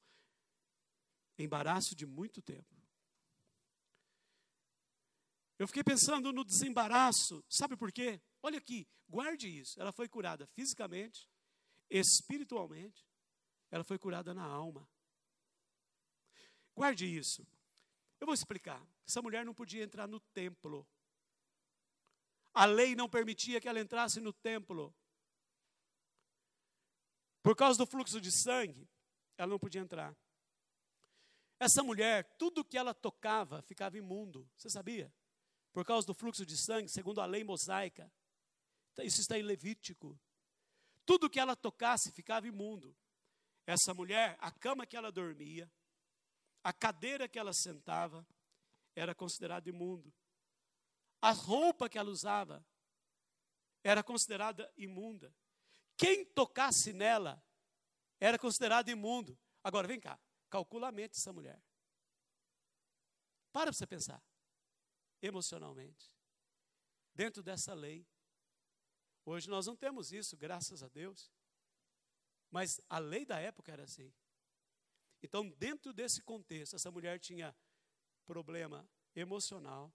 Embaraço 1.38 1.96
de 1.96 2.04
muito 2.04 2.42
tempo. 2.42 2.76
Eu 5.58 5.66
fiquei 5.66 5.82
pensando 5.82 6.34
no 6.34 6.44
desembaraço, 6.44 7.42
sabe 7.48 7.78
por 7.78 7.90
quê? 7.90 8.20
Olha 8.42 8.58
aqui, 8.58 8.86
guarde 9.08 9.48
isso. 9.48 9.80
Ela 9.80 9.90
foi 9.90 10.06
curada 10.06 10.46
fisicamente, 10.48 11.30
espiritualmente, 11.88 13.08
ela 13.74 13.82
foi 13.82 13.98
curada 13.98 14.32
na 14.32 14.44
alma. 14.44 14.88
Guarde 16.74 17.06
isso. 17.06 17.46
Eu 18.20 18.26
vou 18.26 18.34
explicar. 18.34 18.80
Essa 19.06 19.20
mulher 19.20 19.44
não 19.44 19.54
podia 19.54 19.82
entrar 19.82 20.06
no 20.06 20.20
templo. 20.20 20.86
A 22.52 22.64
lei 22.64 22.94
não 22.94 23.08
permitia 23.08 23.60
que 23.60 23.68
ela 23.68 23.80
entrasse 23.80 24.20
no 24.20 24.32
templo. 24.32 24.94
Por 27.42 27.56
causa 27.56 27.78
do 27.78 27.86
fluxo 27.86 28.20
de 28.20 28.30
sangue, 28.30 28.88
ela 29.36 29.50
não 29.50 29.58
podia 29.58 29.80
entrar. 29.80 30.16
Essa 31.58 31.82
mulher, 31.82 32.36
tudo 32.38 32.64
que 32.64 32.78
ela 32.78 32.94
tocava 32.94 33.60
ficava 33.62 33.98
imundo. 33.98 34.48
Você 34.56 34.70
sabia? 34.70 35.12
por 35.74 35.84
causa 35.84 36.06
do 36.06 36.14
fluxo 36.14 36.46
de 36.46 36.56
sangue, 36.56 36.88
segundo 36.88 37.20
a 37.20 37.26
lei 37.26 37.42
mosaica. 37.42 38.10
Isso 38.98 39.20
está 39.20 39.36
em 39.36 39.42
Levítico. 39.42 40.16
Tudo 41.04 41.28
que 41.28 41.40
ela 41.40 41.56
tocasse 41.56 42.12
ficava 42.12 42.46
imundo. 42.46 42.96
Essa 43.66 43.94
mulher, 43.94 44.36
a 44.40 44.50
cama 44.50 44.86
que 44.86 44.96
ela 44.96 45.10
dormia, 45.10 45.70
a 46.62 46.72
cadeira 46.72 47.28
que 47.28 47.38
ela 47.38 47.52
sentava, 47.52 48.26
era 48.94 49.14
considerada 49.14 49.68
imundo. 49.68 50.12
A 51.20 51.30
roupa 51.30 51.88
que 51.88 51.98
ela 51.98 52.10
usava 52.10 52.64
era 53.82 54.02
considerada 54.02 54.72
imunda. 54.76 55.34
Quem 55.96 56.24
tocasse 56.24 56.92
nela 56.92 57.42
era 58.20 58.38
considerado 58.38 58.88
imundo. 58.88 59.38
Agora 59.62 59.88
vem 59.88 60.00
cá, 60.00 60.18
calcula 60.50 60.88
a 60.88 60.92
mente 60.92 61.12
dessa 61.12 61.32
mulher. 61.32 61.62
Para 63.52 63.72
você 63.72 63.86
pensar 63.86 64.22
emocionalmente. 65.26 66.14
Dentro 67.14 67.42
dessa 67.42 67.72
lei. 67.72 68.06
Hoje 69.24 69.48
nós 69.48 69.66
não 69.66 69.76
temos 69.76 70.12
isso, 70.12 70.36
graças 70.36 70.82
a 70.82 70.88
Deus. 70.88 71.32
Mas 72.54 72.80
a 72.88 73.00
lei 73.00 73.26
da 73.26 73.40
época 73.40 73.72
era 73.72 73.82
assim. 73.82 74.14
Então, 75.20 75.50
dentro 75.58 75.92
desse 75.92 76.22
contexto, 76.22 76.76
essa 76.76 76.88
mulher 76.88 77.18
tinha 77.18 77.52
problema 78.24 78.88
emocional. 79.12 79.92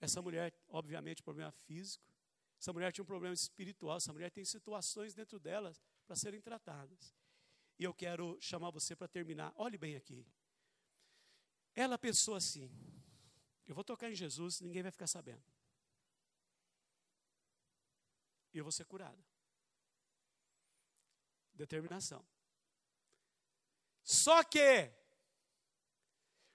Essa 0.00 0.22
mulher, 0.22 0.58
obviamente, 0.66 1.22
problema 1.22 1.52
físico. 1.52 2.10
Essa 2.58 2.72
mulher 2.72 2.90
tinha 2.90 3.02
um 3.02 3.06
problema 3.06 3.34
espiritual. 3.34 3.98
Essa 3.98 4.14
mulher 4.14 4.30
tem 4.30 4.46
situações 4.46 5.14
dentro 5.14 5.38
delas 5.38 5.78
para 6.06 6.16
serem 6.16 6.40
tratadas. 6.40 7.14
E 7.78 7.84
eu 7.84 7.92
quero 7.92 8.38
chamar 8.40 8.70
você 8.70 8.96
para 8.96 9.06
terminar. 9.06 9.52
Olhe 9.54 9.76
bem 9.76 9.94
aqui. 9.94 10.26
Ela 11.74 11.98
pensou 11.98 12.34
assim: 12.34 12.70
eu 13.66 13.74
vou 13.74 13.84
tocar 13.84 14.10
em 14.10 14.14
Jesus, 14.14 14.62
ninguém 14.62 14.80
vai 14.82 14.90
ficar 14.90 15.06
sabendo. 15.06 15.44
E 18.54 18.56
eu 18.56 18.64
vou 18.64 18.72
ser 18.72 18.86
curada. 18.86 19.22
Determinação. 21.58 22.24
Só 24.04 24.44
que, 24.44 24.90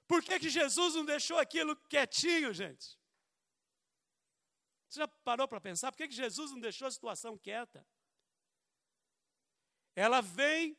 por 0.07 0.23
que, 0.23 0.39
que 0.39 0.49
Jesus 0.49 0.95
não 0.95 1.03
deixou 1.03 1.37
aquilo 1.37 1.75
quietinho, 1.75 2.53
gente? 2.53 2.97
Você 4.87 5.01
já 5.01 5.07
parou 5.07 5.45
para 5.45 5.59
pensar? 5.59 5.91
Por 5.91 5.97
que, 5.97 6.07
que 6.07 6.15
Jesus 6.15 6.51
não 6.51 6.59
deixou 6.59 6.87
a 6.87 6.91
situação 6.91 7.37
quieta? 7.37 7.85
Ela 9.93 10.21
vem, 10.21 10.77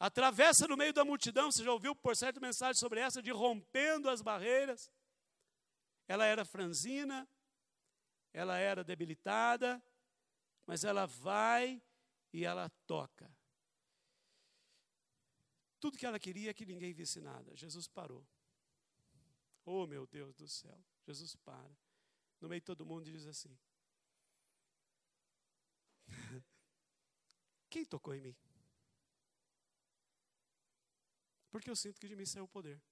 atravessa 0.00 0.66
no 0.66 0.76
meio 0.76 0.94
da 0.94 1.04
multidão, 1.04 1.52
você 1.52 1.62
já 1.62 1.70
ouviu 1.70 1.94
por 1.94 2.16
certo 2.16 2.40
mensagem 2.40 2.80
sobre 2.80 3.00
essa, 3.00 3.22
de 3.22 3.30
rompendo 3.30 4.08
as 4.08 4.22
barreiras. 4.22 4.90
Ela 6.08 6.24
era 6.24 6.46
franzina, 6.46 7.28
ela 8.32 8.56
era 8.56 8.82
debilitada, 8.82 9.84
mas 10.66 10.82
ela 10.82 11.06
vai 11.06 11.82
e 12.34 12.44
ela 12.44 12.68
toca. 12.84 13.32
Tudo 15.78 15.96
que 15.96 16.04
ela 16.04 16.18
queria 16.18 16.50
é 16.50 16.54
que 16.54 16.66
ninguém 16.66 16.92
visse 16.92 17.20
nada. 17.20 17.54
Jesus 17.54 17.86
parou. 17.86 18.26
Oh, 19.64 19.86
meu 19.86 20.04
Deus 20.04 20.34
do 20.34 20.48
céu. 20.48 20.84
Jesus 21.06 21.36
para. 21.36 21.78
No 22.40 22.48
meio 22.48 22.60
de 22.60 22.64
todo 22.64 22.84
mundo 22.84 23.04
diz 23.04 23.24
assim: 23.24 23.56
Quem 27.70 27.84
tocou 27.84 28.12
em 28.16 28.20
mim? 28.20 28.36
Porque 31.52 31.70
eu 31.70 31.76
sinto 31.76 32.00
que 32.00 32.08
de 32.08 32.16
mim 32.16 32.26
saiu 32.26 32.46
o 32.46 32.48
poder. 32.48 32.82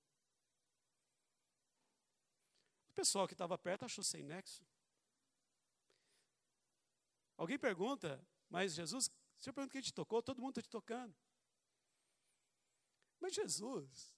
O 2.90 2.92
pessoal 2.94 3.26
que 3.26 3.35
estava 3.35 3.59
perto 3.59 3.87
achou 3.87 4.05
sem 4.05 4.22
nexo. 4.22 4.64
Alguém 7.37 7.59
pergunta, 7.59 8.24
mas 8.48 8.74
Jesus, 8.74 9.11
se 9.42 9.50
eu 9.50 9.52
pergunto 9.52 9.72
quem 9.72 9.83
te 9.83 9.92
tocou, 9.92 10.22
todo 10.22 10.40
mundo 10.40 10.52
está 10.52 10.62
te 10.62 10.70
tocando. 10.70 11.12
Mas 13.18 13.35
Jesus 13.35 14.16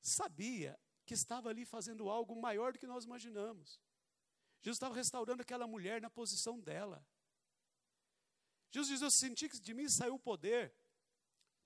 sabia 0.00 0.76
que 1.04 1.14
estava 1.14 1.48
ali 1.48 1.64
fazendo 1.64 2.10
algo 2.10 2.34
maior 2.34 2.72
do 2.72 2.78
que 2.80 2.88
nós 2.88 3.04
imaginamos. 3.04 3.80
Jesus 4.60 4.78
estava 4.78 4.96
restaurando 4.96 5.42
aquela 5.42 5.68
mulher 5.68 6.02
na 6.02 6.10
posição 6.10 6.58
dela. 6.58 7.06
Jesus 8.72 8.88
diz: 8.88 9.02
Eu 9.02 9.12
senti 9.12 9.48
que 9.48 9.60
de 9.60 9.72
mim 9.72 9.88
saiu 9.88 10.16
o 10.16 10.18
poder. 10.18 10.74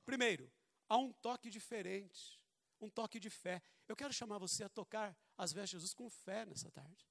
Primeiro, 0.05 0.53
há 0.87 0.99
um 0.99 1.15
toque 1.15 1.49
diferente, 1.49 2.39
um 2.79 2.91
toque 2.91 3.19
de 3.19 3.31
fé. 3.31 3.63
Eu 3.89 3.97
quero 3.97 4.13
chamar 4.13 4.37
você 4.37 4.65
a 4.65 4.69
tocar 4.69 5.17
as 5.35 5.51
vestes 5.51 5.71
de 5.71 5.77
Jesus 5.77 5.95
com 5.95 6.11
fé 6.11 6.45
nessa 6.45 6.71
tarde. 6.71 7.09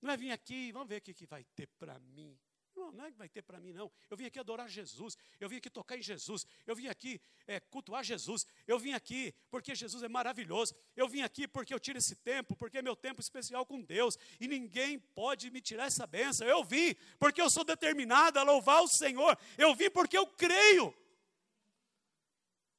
Não 0.00 0.10
é 0.10 0.16
vir 0.16 0.32
aqui, 0.32 0.72
vamos 0.72 0.88
ver 0.88 0.96
o 0.96 1.02
que 1.02 1.26
vai 1.26 1.44
ter 1.44 1.66
para 1.78 1.98
mim. 1.98 2.40
Não, 2.86 2.92
não 2.92 3.04
é 3.04 3.10
que 3.10 3.18
vai 3.18 3.28
ter 3.28 3.42
para 3.42 3.58
mim, 3.58 3.72
não. 3.72 3.90
Eu 4.08 4.16
vim 4.16 4.26
aqui 4.26 4.38
adorar 4.38 4.68
Jesus, 4.68 5.16
eu 5.40 5.48
vim 5.48 5.56
aqui 5.56 5.68
tocar 5.68 5.96
em 5.96 6.02
Jesus, 6.02 6.46
eu 6.66 6.74
vim 6.74 6.86
aqui 6.86 7.20
é, 7.46 7.58
cultuar 7.58 8.04
Jesus, 8.04 8.46
eu 8.66 8.78
vim 8.78 8.92
aqui 8.92 9.34
porque 9.50 9.74
Jesus 9.74 10.02
é 10.02 10.08
maravilhoso, 10.08 10.74
eu 10.94 11.08
vim 11.08 11.22
aqui 11.22 11.48
porque 11.48 11.74
eu 11.74 11.80
tiro 11.80 11.98
esse 11.98 12.14
tempo, 12.16 12.54
porque 12.54 12.78
é 12.78 12.82
meu 12.82 12.94
tempo 12.94 13.20
especial 13.20 13.66
com 13.66 13.82
Deus, 13.82 14.16
e 14.40 14.46
ninguém 14.46 14.98
pode 14.98 15.50
me 15.50 15.60
tirar 15.60 15.86
essa 15.86 16.06
benção. 16.06 16.46
Eu 16.46 16.62
vim 16.62 16.94
porque 17.18 17.40
eu 17.40 17.50
sou 17.50 17.64
determinado 17.64 18.38
a 18.38 18.42
louvar 18.42 18.82
o 18.82 18.88
Senhor, 18.88 19.36
eu 19.58 19.74
vim 19.74 19.90
porque 19.90 20.16
eu 20.16 20.26
creio. 20.26 20.94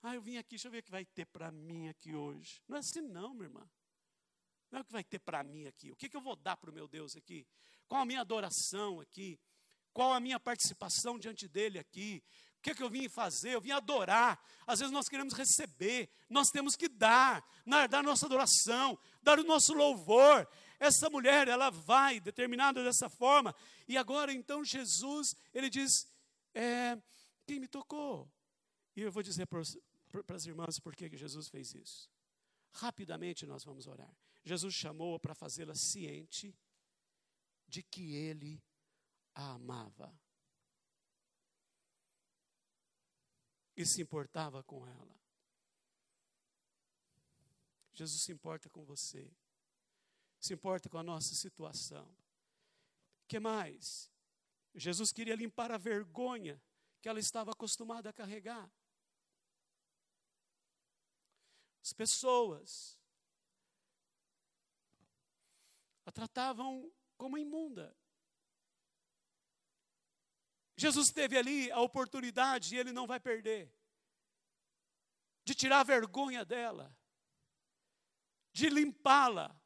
Ah, 0.01 0.15
eu 0.15 0.21
vim 0.21 0.37
aqui, 0.37 0.51
deixa 0.51 0.67
eu 0.67 0.71
ver 0.71 0.79
o 0.79 0.83
que 0.83 0.91
vai 0.91 1.03
ter 1.03 1.25
para 1.25 1.51
mim 1.51 1.89
aqui 1.89 2.15
hoje. 2.15 2.61
Não 2.67 2.77
é 2.77 2.79
assim, 2.79 3.01
não, 3.01 3.33
minha 3.33 3.47
irmã. 3.47 3.69
Não 4.71 4.79
é 4.79 4.81
o 4.81 4.85
que 4.85 4.91
vai 4.91 5.03
ter 5.03 5.19
para 5.19 5.43
mim 5.43 5.65
aqui. 5.65 5.91
O 5.91 5.95
que, 5.95 6.07
que 6.07 6.15
eu 6.15 6.21
vou 6.21 6.35
dar 6.35 6.55
para 6.55 6.69
o 6.69 6.73
meu 6.73 6.87
Deus 6.87 7.15
aqui? 7.15 7.45
Qual 7.87 8.01
a 8.01 8.05
minha 8.05 8.21
adoração 8.21 8.99
aqui? 8.99 9.39
Qual 9.97 10.13
a 10.13 10.19
minha 10.19 10.39
participação 10.39 11.17
diante 11.17 11.47
dele 11.47 11.79
aqui? 11.79 12.23
O 12.59 12.61
que, 12.61 12.75
que 12.75 12.83
eu 12.83 12.89
vim 12.89 13.09
fazer? 13.09 13.55
Eu 13.55 13.61
vim 13.61 13.71
adorar. 13.71 14.39
Às 14.67 14.77
vezes 14.77 14.93
nós 14.93 15.09
queremos 15.09 15.33
receber, 15.33 16.07
nós 16.29 16.49
temos 16.51 16.75
que 16.75 16.87
dar, 16.87 17.43
dar 17.89 18.03
nossa 18.03 18.27
adoração, 18.27 18.95
dar 19.23 19.39
o 19.39 19.43
nosso 19.43 19.73
louvor. 19.73 20.47
Essa 20.79 21.09
mulher, 21.09 21.47
ela 21.47 21.71
vai 21.71 22.19
determinada 22.19 22.83
dessa 22.83 23.09
forma. 23.09 23.55
E 23.87 23.97
agora 23.97 24.31
então 24.31 24.63
Jesus, 24.63 25.33
ele 25.51 25.67
diz: 25.67 25.89
é, 26.53 26.95
quem 27.47 27.59
me 27.59 27.67
tocou? 27.67 28.31
E 28.95 29.01
eu 29.01 29.11
vou 29.11 29.23
dizer 29.23 29.47
para, 29.47 29.63
para 30.23 30.35
as 30.35 30.45
irmãs 30.45 30.79
por 30.79 30.95
que 30.95 31.09
Jesus 31.17 31.47
fez 31.49 31.73
isso. 31.73 32.07
Rapidamente 32.71 33.47
nós 33.47 33.63
vamos 33.63 33.87
orar. 33.87 34.15
Jesus 34.43 34.75
chamou 34.75 35.19
para 35.19 35.33
fazê-la 35.33 35.73
ciente 35.73 36.55
de 37.67 37.81
que 37.81 38.13
ele 38.13 38.61
a 39.37 39.53
amava. 39.53 40.11
e 43.77 43.85
se 43.85 44.01
importava 44.01 44.63
com 44.63 44.87
ela. 44.87 45.21
Jesus 47.93 48.23
se 48.23 48.31
importa 48.31 48.69
com 48.69 48.83
você, 48.83 49.31
se 50.39 50.53
importa 50.53 50.89
com 50.89 50.97
a 50.97 51.03
nossa 51.03 51.35
situação. 51.35 52.11
que 53.27 53.39
mais? 53.39 54.11
Jesus 54.73 55.11
queria 55.11 55.35
limpar 55.35 55.71
a 55.71 55.77
vergonha 55.77 56.61
que 57.01 57.09
ela 57.09 57.19
estava 57.19 57.51
acostumada 57.51 58.09
a 58.09 58.13
carregar. 58.13 58.71
As 61.83 61.93
pessoas 61.93 62.97
a 66.05 66.11
tratavam 66.11 66.91
como 67.17 67.37
imunda. 67.37 67.95
Jesus 70.77 71.07
teve 71.11 71.35
ali 71.35 71.71
a 71.71 71.81
oportunidade, 71.81 72.75
e 72.75 72.77
ele 72.77 72.91
não 72.91 73.07
vai 73.07 73.19
perder, 73.19 73.73
de 75.43 75.55
tirar 75.55 75.79
a 75.79 75.83
vergonha 75.83 76.45
dela, 76.45 76.95
de 78.53 78.69
limpá-la 78.69 79.59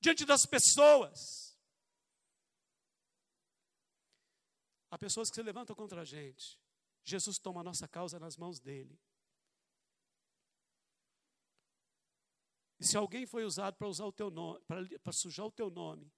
diante 0.00 0.24
das 0.24 0.46
pessoas. 0.46 1.48
Há 4.90 4.96
pessoas 4.96 5.28
que 5.28 5.34
se 5.34 5.42
levantam 5.42 5.76
contra 5.76 6.00
a 6.00 6.04
gente. 6.04 6.58
Jesus 7.04 7.38
toma 7.38 7.60
a 7.60 7.64
nossa 7.64 7.86
causa 7.86 8.18
nas 8.18 8.36
mãos 8.36 8.58
dele. 8.58 8.98
E 12.80 12.86
se 12.86 12.96
alguém 12.96 13.26
foi 13.26 13.44
usado 13.44 13.76
para 13.76 13.88
usar 13.88 14.06
o 14.06 14.12
teu 14.12 14.30
nome, 14.30 14.64
para 15.02 15.12
sujar 15.12 15.46
o 15.46 15.52
teu 15.52 15.68
nome, 15.68 16.10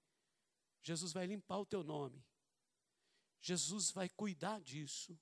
Jesus 0.83 1.13
vai 1.13 1.27
limpar 1.27 1.59
o 1.59 1.67
teu 1.67 1.83
nome. 1.83 2.25
Jesus 3.41 3.91
vai 3.91 4.09
cuidar 4.09 4.61
disso. 4.61 5.19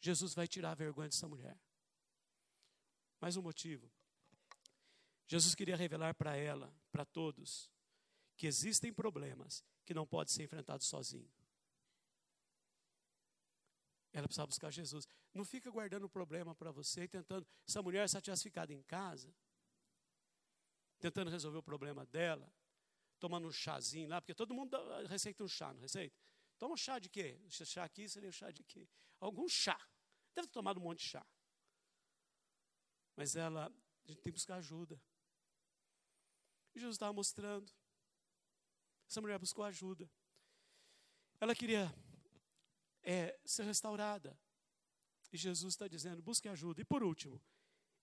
Jesus 0.00 0.34
vai 0.34 0.46
tirar 0.46 0.72
a 0.72 0.74
vergonha 0.74 1.08
dessa 1.08 1.28
mulher. 1.28 1.58
Mais 3.20 3.36
um 3.36 3.42
motivo. 3.42 3.90
Jesus 5.26 5.54
queria 5.54 5.76
revelar 5.76 6.14
para 6.14 6.36
ela, 6.36 6.74
para 6.90 7.04
todos, 7.04 7.70
que 8.36 8.46
existem 8.46 8.92
problemas 8.92 9.64
que 9.84 9.94
não 9.94 10.06
podem 10.06 10.32
ser 10.32 10.42
enfrentados 10.42 10.86
sozinho. 10.86 11.30
Ela 14.12 14.26
precisava 14.26 14.48
buscar 14.48 14.70
Jesus. 14.70 15.08
Não 15.32 15.44
fica 15.44 15.70
guardando 15.70 16.04
o 16.04 16.08
problema 16.08 16.54
para 16.54 16.70
você, 16.70 17.08
tentando. 17.08 17.46
Essa 17.66 17.80
mulher, 17.80 18.06
se 18.08 18.16
ela 18.16 18.22
tivesse 18.22 18.42
ficado 18.42 18.70
em 18.70 18.82
casa, 18.82 19.34
tentando 21.00 21.30
resolver 21.30 21.58
o 21.58 21.62
problema 21.62 22.04
dela, 22.06 22.52
tomando 23.18 23.46
um 23.46 23.52
chazinho 23.52 24.08
lá, 24.08 24.20
porque 24.20 24.34
todo 24.34 24.52
mundo 24.52 24.76
receita 25.06 25.42
um 25.42 25.48
chá, 25.48 25.72
não 25.72 25.80
receita? 25.80 26.20
Toma 26.62 26.76
chá 26.76 27.00
de 27.00 27.08
quê? 27.08 27.40
Chá 27.48 27.82
aqui 27.82 28.08
seria 28.08 28.30
chá 28.30 28.48
de 28.52 28.62
quê? 28.62 28.88
Algum 29.18 29.48
chá. 29.48 29.76
Deve 30.32 30.46
ter 30.46 30.52
tomado 30.52 30.78
um 30.78 30.84
monte 30.84 31.00
de 31.00 31.06
chá. 31.06 31.26
Mas 33.16 33.34
ela, 33.34 33.66
a 33.66 34.06
gente 34.06 34.22
tem 34.22 34.32
que 34.32 34.38
buscar 34.38 34.54
ajuda. 34.58 35.02
E 36.72 36.78
Jesus 36.78 36.94
estava 36.94 37.12
mostrando. 37.12 37.68
Essa 39.08 39.20
mulher 39.20 39.40
buscou 39.40 39.64
ajuda. 39.64 40.08
Ela 41.40 41.52
queria 41.52 41.92
é, 43.02 43.36
ser 43.44 43.64
restaurada. 43.64 44.38
E 45.32 45.36
Jesus 45.36 45.74
está 45.74 45.88
dizendo: 45.88 46.22
busque 46.22 46.46
ajuda. 46.46 46.80
E 46.80 46.84
por 46.84 47.02
último, 47.02 47.42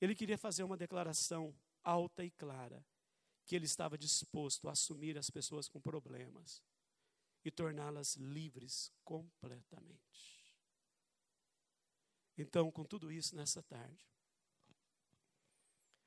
ele 0.02 0.14
queria 0.14 0.38
fazer 0.38 0.64
uma 0.64 0.76
declaração 0.76 1.58
alta 1.82 2.26
e 2.26 2.32
clara 2.32 2.86
que 3.46 3.56
ele 3.56 3.66
estava 3.66 3.98
disposto 3.98 4.68
a 4.68 4.74
assumir 4.74 5.18
as 5.18 5.30
pessoas 5.30 5.70
com 5.70 5.80
problemas 5.80 6.62
e 7.44 7.52
torná-las 7.52 8.16
livres 8.16 8.92
completamente. 9.04 10.54
Então, 12.38 12.72
com 12.72 12.86
tudo 12.86 13.12
isso 13.12 13.36
nessa 13.36 13.62
tarde, 13.62 14.10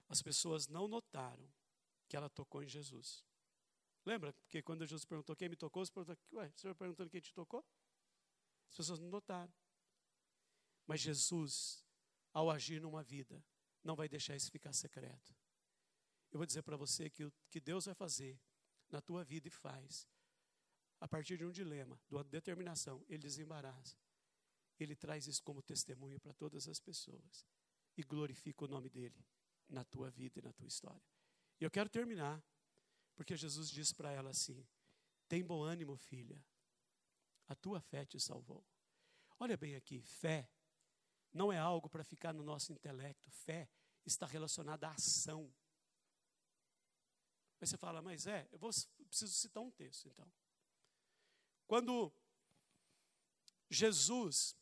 as 0.09 0.23
pessoas 0.23 0.69
não 0.69 0.89
notaram 0.89 1.51
que 2.09 2.17
ela 2.17 2.29
tocou 2.29 2.63
em 2.63 2.69
Jesus. 2.69 3.25
Lembra? 4.05 4.33
Porque 4.33 4.63
quando 4.63 4.87
Jesus 4.87 5.05
perguntou 5.05 5.37
quem 5.37 5.49
me 5.49 5.57
tocou, 5.57 5.85
você 5.85 5.93
perguntou, 5.93 6.17
ué, 6.33 6.49
o 6.49 6.59
senhor 6.59 6.75
perguntando 6.75 7.11
quem 7.11 7.21
te 7.21 7.33
tocou? 7.33 7.65
As 8.71 8.77
pessoas 8.77 8.99
não 8.99 9.09
notaram. 9.09 9.53
Mas 10.87 11.01
Jesus, 11.01 11.85
ao 12.33 12.51
agir 12.51 12.81
numa 12.81 13.03
vida, 13.03 13.45
não 13.83 13.95
vai 13.95 14.09
deixar 14.09 14.35
isso 14.35 14.51
ficar 14.51 14.73
secreto. 14.73 15.35
Eu 16.31 16.39
vou 16.39 16.47
dizer 16.47 16.63
para 16.63 16.77
você 16.77 17.11
que 17.11 17.25
o 17.25 17.33
que 17.51 17.61
Deus 17.61 17.85
vai 17.85 17.95
fazer 17.95 18.41
na 18.91 19.01
tua 19.01 19.23
vida 19.23 19.49
e 19.49 19.51
faz, 19.51 20.09
a 21.03 21.09
partir 21.09 21.37
de 21.37 21.45
um 21.45 21.51
dilema, 21.51 22.01
de 22.07 22.15
uma 22.15 22.23
determinação, 22.23 23.05
Ele 23.09 23.19
desembaraça. 23.19 23.97
Ele 24.79 24.95
traz 24.95 25.27
isso 25.27 25.43
como 25.43 25.61
testemunho 25.61 26.21
para 26.21 26.33
todas 26.33 26.69
as 26.69 26.79
pessoas 26.79 27.45
e 27.97 28.05
glorifica 28.05 28.65
o 28.65 28.69
nome 28.69 28.89
dEle 28.89 29.27
na 29.69 29.85
tua 29.85 30.09
vida 30.13 30.39
e 30.39 30.43
na 30.43 30.53
tua 30.53 30.69
história. 30.69 31.03
E 31.61 31.65
eu 31.65 31.71
quero 31.73 31.89
terminar, 31.89 32.41
porque 33.17 33.37
Jesus 33.37 33.69
disse 33.69 33.93
para 33.93 34.13
ela 34.13 34.31
assim: 34.31 34.65
tem 35.27 35.43
bom 35.43 35.65
ânimo, 35.65 35.97
filha, 35.97 36.41
a 37.49 37.57
tua 37.57 37.81
fé 37.81 38.07
te 38.07 38.21
salvou. 38.21 38.65
Olha 39.41 39.57
bem 39.57 39.75
aqui, 39.75 40.03
fé 40.03 40.49
não 41.33 41.53
é 41.53 41.59
algo 41.59 41.89
para 41.89 42.05
ficar 42.05 42.33
no 42.33 42.45
nosso 42.45 42.73
intelecto, 42.73 43.29
fé 43.29 43.69
está 44.07 44.25
relacionada 44.25 44.87
à 44.87 44.93
ação. 44.93 45.53
Aí 47.61 47.67
você 47.67 47.77
fala, 47.77 48.01
mas 48.01 48.29
é, 48.29 48.49
eu 48.53 48.59
vou, 48.59 48.71
preciso 49.09 49.35
citar 49.35 49.65
um 49.65 49.71
texto 49.73 50.07
então. 50.07 50.33
Quando 51.67 52.13
Jesus, 53.71 54.57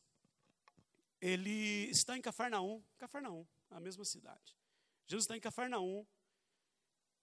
ele 1.21 1.91
está 1.91 2.17
em 2.17 2.23
Cafarnaum, 2.23 2.83
Cafarnaum, 2.99 3.47
a 3.71 3.81
mesma 3.81 4.05
cidade. 4.05 4.57
Jesus 5.07 5.25
está 5.25 5.37
em 5.37 5.41
Cafarnaum, 5.41 6.07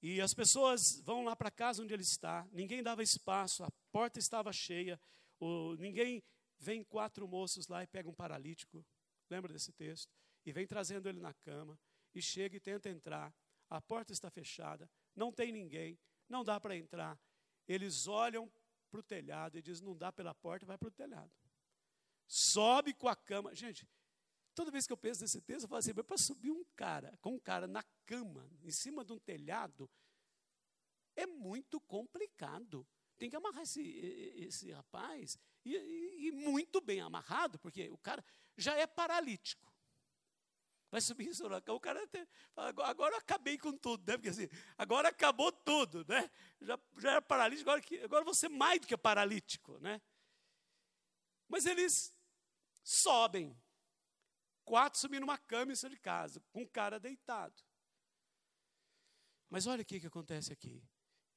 e 0.01 0.21
as 0.21 0.33
pessoas 0.33 1.01
vão 1.01 1.23
lá 1.23 1.35
para 1.35 1.49
casa 1.49 1.81
onde 1.81 1.93
ele 1.93 2.03
está, 2.03 2.47
ninguém 2.51 2.83
dava 2.83 3.01
espaço, 3.01 3.63
a 3.63 3.71
porta 3.91 4.19
estava 4.19 4.53
cheia, 4.53 4.99
o, 5.39 5.75
ninguém 5.75 6.23
vem 6.59 6.83
quatro 6.83 7.27
moços 7.27 7.67
lá 7.67 7.83
e 7.83 7.87
pega 7.87 8.09
um 8.09 8.13
paralítico, 8.13 8.85
lembra 9.29 9.51
desse 9.51 9.71
texto? 9.71 10.11
E 10.45 10.51
vem 10.51 10.67
trazendo 10.67 11.09
ele 11.09 11.19
na 11.19 11.33
cama, 11.33 11.79
e 12.13 12.21
chega 12.21 12.57
e 12.57 12.59
tenta 12.59 12.89
entrar, 12.89 13.33
a 13.69 13.81
porta 13.81 14.13
está 14.13 14.29
fechada, 14.29 14.89
não 15.15 15.31
tem 15.31 15.51
ninguém, 15.51 15.97
não 16.29 16.43
dá 16.43 16.59
para 16.59 16.75
entrar. 16.75 17.19
Eles 17.67 18.07
olham 18.07 18.51
para 18.87 18.99
o 18.99 19.03
telhado 19.03 19.57
e 19.57 19.61
dizem: 19.61 19.85
não 19.85 19.95
dá 19.95 20.11
pela 20.11 20.33
porta, 20.33 20.65
vai 20.65 20.77
para 20.77 20.87
o 20.87 20.91
telhado. 20.91 21.31
Sobe 22.25 22.93
com 22.93 23.07
a 23.07 23.15
cama. 23.15 23.53
Gente, 23.53 23.87
toda 24.55 24.71
vez 24.71 24.87
que 24.87 24.93
eu 24.93 24.97
penso 24.97 25.21
nesse 25.21 25.41
texto, 25.41 25.63
eu 25.63 25.69
falo 25.69 25.79
assim: 25.79 25.93
para 25.93 26.17
subir 26.17 26.51
um 26.51 26.63
cara, 26.75 27.17
com 27.21 27.35
um 27.35 27.39
cara 27.39 27.67
na 27.67 27.83
cama, 28.05 28.49
em 28.61 28.71
cima 28.71 29.03
de 29.05 29.13
um 29.13 29.19
telhado, 29.19 29.89
é 31.15 31.25
muito 31.25 31.79
complicado. 31.81 32.87
Tem 33.17 33.29
que 33.29 33.35
amarrar 33.35 33.63
esse, 33.63 33.81
esse 34.35 34.71
rapaz, 34.71 35.39
e, 35.65 35.75
e, 35.75 36.27
e 36.27 36.31
muito 36.31 36.79
bem 36.79 37.01
amarrado, 37.01 37.57
porque 37.57 37.89
o 37.89 37.97
cara 37.97 38.23
já 38.55 38.75
é 38.75 38.85
paralítico 38.85 39.67
vai 40.97 41.01
subir 41.01 41.27
em 41.27 41.33
Sorocaba. 41.33 41.77
O 41.77 41.79
cara 41.79 42.03
até, 42.03 42.27
agora, 42.55 42.89
agora 42.89 43.15
eu 43.15 43.19
acabei 43.19 43.57
com 43.57 43.71
tudo, 43.71 44.03
né? 44.07 44.17
Porque 44.17 44.29
assim, 44.29 44.49
agora 44.77 45.09
acabou 45.09 45.51
tudo, 45.51 46.03
né? 46.07 46.29
Já, 46.61 46.79
já 46.97 47.11
era 47.11 47.21
paralítico, 47.21 47.69
agora, 47.69 47.85
agora 48.03 48.25
você 48.25 48.49
mais 48.49 48.81
do 48.81 48.87
que 48.87 48.97
paralítico, 48.97 49.77
né? 49.79 50.01
Mas 51.47 51.65
eles 51.65 52.13
sobem. 52.83 53.55
Quatro 54.65 54.99
subindo 54.99 55.21
numa 55.21 55.37
cama 55.37 55.71
em 55.71 55.75
de 55.75 55.97
casa, 55.97 56.43
com 56.51 56.63
o 56.63 56.67
cara 56.67 56.99
deitado. 56.99 57.55
Mas 59.49 59.65
olha 59.65 59.81
o 59.81 59.85
que, 59.85 59.97
que 59.97 60.07
acontece 60.07 60.51
aqui. 60.51 60.83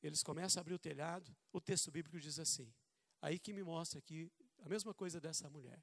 Eles 0.03 0.21
começam 0.23 0.59
a 0.59 0.63
abrir 0.63 0.75
o 0.75 0.79
telhado, 0.79 1.37
o 1.53 1.61
texto 1.61 1.93
bíblico 1.93 2.19
diz 2.19 2.41
assim. 2.41 2.75
Aí 3.23 3.39
que 3.39 3.53
me 3.53 3.63
mostra 3.63 4.01
aqui 4.01 4.33
a 4.59 4.69
mesma 4.69 4.93
coisa 4.93 5.21
dessa 5.21 5.49
mulher. 5.49 5.81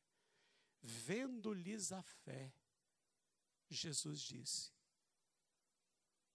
Vendo-lhes 0.82 1.94
a 1.94 2.04
fé, 2.04 2.52
Jesus 3.78 4.22
disse. 4.22 4.72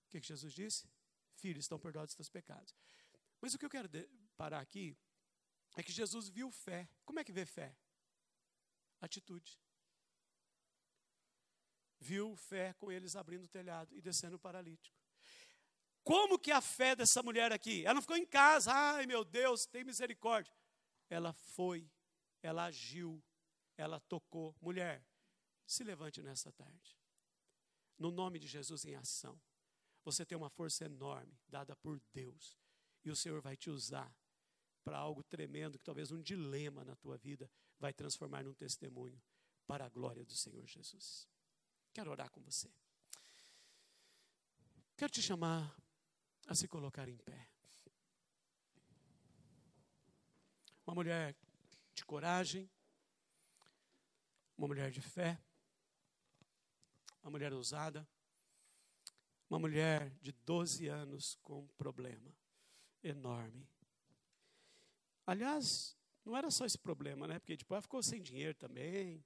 O 0.07 0.09
que, 0.11 0.21
que 0.21 0.27
Jesus 0.27 0.53
disse? 0.53 0.91
Filhos, 1.35 1.65
estão 1.65 1.79
perdoados 1.79 2.13
os 2.13 2.17
teus 2.17 2.29
pecados. 2.29 2.75
Mas 3.41 3.55
o 3.55 3.59
que 3.59 3.65
eu 3.65 3.71
quero 3.71 3.89
parar 4.37 4.61
aqui 4.61 4.97
é 5.77 5.83
que 5.83 5.93
Jesus 5.93 6.29
viu 6.29 6.51
fé. 6.51 6.89
Como 7.05 7.19
é 7.19 7.25
que 7.25 7.33
vê 7.33 7.45
fé? 7.45 7.77
Atitude. 9.01 9.59
Viu 11.99 12.37
fé 12.37 12.73
com 12.75 12.91
eles 12.91 13.17
abrindo 13.17 13.45
o 13.45 13.49
telhado 13.49 13.95
e 13.95 14.01
descendo 14.01 14.37
o 14.37 14.39
paralítico. 14.39 14.97
Como 16.05 16.39
que 16.39 16.51
a 16.51 16.61
fé 16.61 16.97
dessa 16.97 17.23
mulher 17.23 17.53
aqui? 17.53 17.85
Ela 17.85 17.95
não 17.95 18.03
ficou 18.03 18.17
em 18.17 18.27
casa, 18.27 18.73
ai 18.73 19.07
meu 19.07 19.25
Deus, 19.25 19.67
tem 19.67 19.85
misericórdia. 19.85 20.53
Ela 21.09 21.33
foi, 21.33 21.89
ela 22.43 22.65
agiu, 22.65 23.23
ela 23.77 24.01
tocou. 24.01 24.57
Mulher, 24.61 25.07
se 25.65 25.85
levante 25.85 26.21
nessa 26.21 26.51
tarde 26.53 27.02
no 28.03 28.11
nome 28.11 28.41
de 28.41 28.49
Jesus 28.49 28.85
em 28.85 28.97
ação. 28.97 29.41
Você 30.05 30.27
tem 30.27 30.37
uma 30.37 30.51
força 30.51 30.85
enorme 30.85 31.39
dada 31.49 31.77
por 31.77 32.03
Deus 32.13 32.59
e 33.05 33.11
o 33.11 33.17
Senhor 33.17 33.41
vai 33.41 33.57
te 33.57 33.71
usar 33.71 34.13
para 34.83 34.99
algo 34.99 35.23
tremendo 35.23 35.79
que 35.79 35.85
talvez 35.85 36.11
um 36.11 36.21
dilema 36.21 36.85
na 36.85 36.97
tua 36.97 37.17
vida 37.17 37.49
vai 37.79 37.93
transformar 37.93 38.43
num 38.43 38.53
testemunho 38.53 39.23
para 39.69 39.87
a 39.87 39.89
glória 39.89 40.25
do 40.25 40.35
Senhor 40.35 40.67
Jesus. 40.67 41.29
Quero 41.93 42.11
orar 42.11 42.29
com 42.31 42.41
você. 42.43 42.69
Quero 44.97 45.13
te 45.13 45.23
chamar 45.23 45.73
a 46.49 46.55
se 46.57 46.67
colocar 46.67 47.09
em 47.09 47.17
pé. 47.17 47.49
Uma 50.85 50.97
mulher 50.97 51.37
de 51.95 52.05
coragem, 52.05 52.69
uma 54.59 54.67
mulher 54.67 54.91
de 54.91 55.01
fé, 55.01 55.41
uma 57.23 57.31
mulher 57.31 57.53
ousada, 57.53 58.07
uma 59.49 59.59
mulher 59.59 60.11
de 60.21 60.33
12 60.33 60.89
anos 60.89 61.37
com 61.43 61.61
um 61.61 61.67
problema 61.77 62.35
enorme. 63.03 63.69
Aliás, 65.27 65.97
não 66.25 66.37
era 66.37 66.51
só 66.51 66.65
esse 66.65 66.79
problema, 66.79 67.27
né? 67.27 67.39
Porque 67.39 67.57
depois 67.57 67.77
ela 67.77 67.83
ficou 67.83 68.03
sem 68.03 68.23
dinheiro 68.23 68.55
também. 68.55 69.25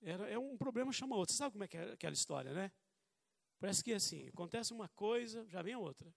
Era, 0.00 0.28
é 0.28 0.38
um 0.38 0.56
problema 0.56 0.92
chama 0.92 1.16
outro. 1.16 1.32
Você 1.32 1.38
sabe 1.38 1.52
como 1.52 1.64
é 1.64 1.68
que 1.68 1.76
é 1.76 1.92
aquela 1.92 2.14
história, 2.14 2.52
né? 2.52 2.72
Parece 3.60 3.84
que 3.84 3.92
assim, 3.92 4.26
acontece 4.28 4.72
uma 4.72 4.88
coisa, 4.88 5.46
já 5.48 5.62
vem 5.62 5.76
outra. 5.76 6.12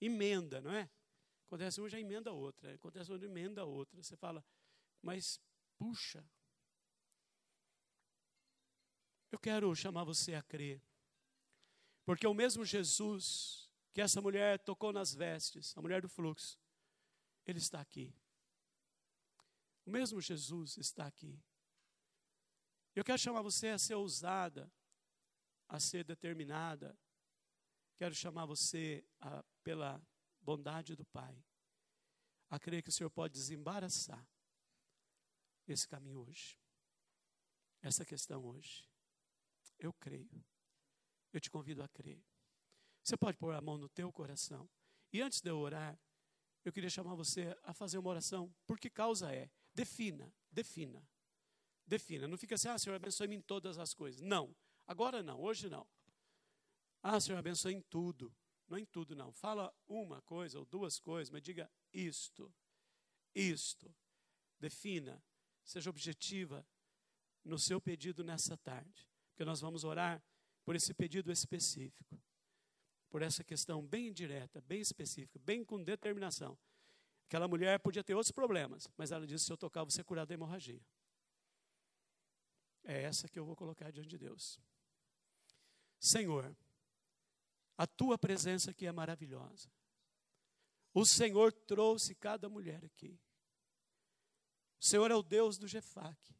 Emenda, 0.00 0.60
não 0.60 0.72
é? 0.72 0.90
Acontece 1.46 1.80
uma, 1.80 1.88
já 1.88 2.00
emenda 2.00 2.32
outra. 2.32 2.74
Acontece 2.74 3.12
uma, 3.12 3.24
emenda 3.24 3.64
outra. 3.64 4.02
Você 4.02 4.16
fala, 4.16 4.44
mas 5.00 5.40
puxa. 5.78 6.24
Eu 9.32 9.38
quero 9.38 9.74
chamar 9.74 10.04
você 10.04 10.34
a 10.34 10.42
crer. 10.42 10.80
Porque 12.04 12.26
o 12.26 12.34
mesmo 12.34 12.64
Jesus 12.64 13.70
que 13.92 14.00
essa 14.00 14.20
mulher 14.20 14.58
tocou 14.58 14.92
nas 14.92 15.14
vestes, 15.14 15.76
a 15.76 15.82
mulher 15.82 16.00
do 16.00 16.08
fluxo, 16.08 16.58
ele 17.46 17.58
está 17.58 17.80
aqui. 17.80 18.14
O 19.84 19.90
mesmo 19.90 20.20
Jesus 20.20 20.76
está 20.76 21.06
aqui. 21.06 21.42
Eu 22.94 23.04
quero 23.04 23.18
chamar 23.18 23.42
você 23.42 23.68
a 23.68 23.78
ser 23.78 23.94
ousada, 23.94 24.70
a 25.68 25.80
ser 25.80 26.04
determinada. 26.04 26.98
Quero 27.96 28.14
chamar 28.14 28.46
você, 28.46 29.04
a, 29.20 29.42
pela 29.62 30.00
bondade 30.40 30.94
do 30.94 31.04
Pai, 31.06 31.42
a 32.50 32.58
crer 32.58 32.82
que 32.82 32.90
o 32.90 32.92
Senhor 32.92 33.10
pode 33.10 33.34
desembaraçar 33.34 34.26
esse 35.66 35.88
caminho 35.88 36.20
hoje, 36.20 36.58
essa 37.80 38.04
questão 38.04 38.44
hoje. 38.44 38.91
Eu 39.82 39.92
creio. 39.92 40.44
Eu 41.32 41.40
te 41.40 41.50
convido 41.50 41.82
a 41.82 41.88
crer. 41.88 42.22
Você 43.02 43.16
pode 43.16 43.36
pôr 43.36 43.52
a 43.52 43.60
mão 43.60 43.76
no 43.76 43.88
teu 43.88 44.12
coração. 44.12 44.70
E 45.12 45.20
antes 45.20 45.40
de 45.40 45.50
eu 45.50 45.58
orar, 45.58 45.98
eu 46.64 46.72
queria 46.72 46.88
chamar 46.88 47.16
você 47.16 47.56
a 47.64 47.74
fazer 47.74 47.98
uma 47.98 48.10
oração. 48.10 48.54
Por 48.64 48.78
que 48.78 48.88
causa 48.88 49.34
é? 49.34 49.50
Defina, 49.74 50.32
defina. 50.50 51.04
Defina. 51.84 52.28
Não 52.28 52.38
fica 52.38 52.54
assim, 52.54 52.68
ah, 52.68 52.78
Senhor, 52.78 52.94
abençoe-me 52.94 53.34
em 53.34 53.40
todas 53.42 53.76
as 53.76 53.92
coisas. 53.92 54.20
Não. 54.20 54.54
Agora 54.86 55.20
não, 55.20 55.40
hoje 55.40 55.68
não. 55.68 55.86
Ah, 57.02 57.18
Senhor, 57.18 57.38
abençoe 57.38 57.74
em 57.74 57.82
tudo. 57.82 58.32
Não 58.68 58.78
em 58.78 58.86
tudo, 58.86 59.16
não. 59.16 59.32
Fala 59.32 59.74
uma 59.88 60.22
coisa 60.22 60.58
ou 60.58 60.64
duas 60.64 61.00
coisas, 61.00 61.30
mas 61.30 61.42
diga 61.42 61.68
isto. 61.92 62.54
Isto. 63.34 63.92
Defina. 64.60 65.20
Seja 65.64 65.90
objetiva 65.90 66.64
no 67.44 67.58
seu 67.58 67.80
pedido 67.80 68.22
nessa 68.22 68.56
tarde. 68.56 69.11
Porque 69.32 69.44
nós 69.44 69.60
vamos 69.60 69.82
orar 69.84 70.22
por 70.64 70.76
esse 70.76 70.94
pedido 70.94 71.32
específico. 71.32 72.20
Por 73.10 73.22
essa 73.22 73.42
questão 73.42 73.84
bem 73.84 74.12
direta, 74.12 74.60
bem 74.60 74.80
específica, 74.80 75.38
bem 75.38 75.64
com 75.64 75.82
determinação. 75.82 76.58
Aquela 77.26 77.48
mulher 77.48 77.78
podia 77.80 78.04
ter 78.04 78.14
outros 78.14 78.30
problemas, 78.30 78.88
mas 78.96 79.10
ela 79.10 79.26
disse: 79.26 79.46
se 79.46 79.52
eu 79.52 79.56
tocar, 79.56 79.84
você 79.84 80.04
curar 80.04 80.26
da 80.26 80.34
hemorragia. 80.34 80.80
É 82.84 83.02
essa 83.02 83.28
que 83.28 83.38
eu 83.38 83.44
vou 83.44 83.56
colocar 83.56 83.90
diante 83.90 84.08
de 84.08 84.18
Deus. 84.18 84.58
Senhor, 85.98 86.54
a 87.76 87.86
tua 87.86 88.18
presença 88.18 88.70
aqui 88.70 88.86
é 88.86 88.92
maravilhosa. 88.92 89.70
O 90.92 91.06
Senhor 91.06 91.52
trouxe 91.52 92.14
cada 92.14 92.48
mulher 92.48 92.84
aqui. 92.84 93.18
O 94.80 94.84
Senhor 94.84 95.10
é 95.10 95.14
o 95.14 95.22
Deus 95.22 95.56
do 95.56 95.66
Jefaque. 95.66 96.34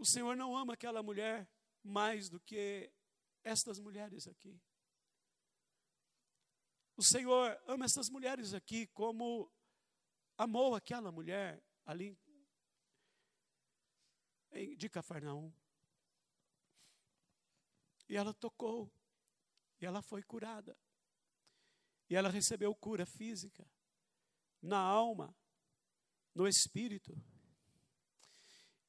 O 0.00 0.04
Senhor 0.06 0.34
não 0.34 0.56
ama 0.56 0.72
aquela 0.72 1.02
mulher 1.02 1.46
mais 1.82 2.30
do 2.30 2.40
que 2.40 2.90
estas 3.44 3.78
mulheres 3.78 4.26
aqui. 4.26 4.58
O 6.96 7.02
Senhor 7.02 7.62
ama 7.66 7.84
essas 7.84 8.08
mulheres 8.08 8.54
aqui 8.54 8.86
como 8.86 9.52
amou 10.38 10.74
aquela 10.74 11.12
mulher 11.12 11.62
ali 11.84 12.18
de 14.78 14.88
Cafarnaum. 14.88 15.52
E 18.08 18.16
ela 18.16 18.32
tocou, 18.32 18.90
e 19.82 19.84
ela 19.84 20.00
foi 20.00 20.22
curada. 20.22 20.74
E 22.08 22.16
ela 22.16 22.30
recebeu 22.30 22.74
cura 22.74 23.04
física, 23.04 23.70
na 24.62 24.78
alma, 24.78 25.36
no 26.34 26.48
espírito. 26.48 27.14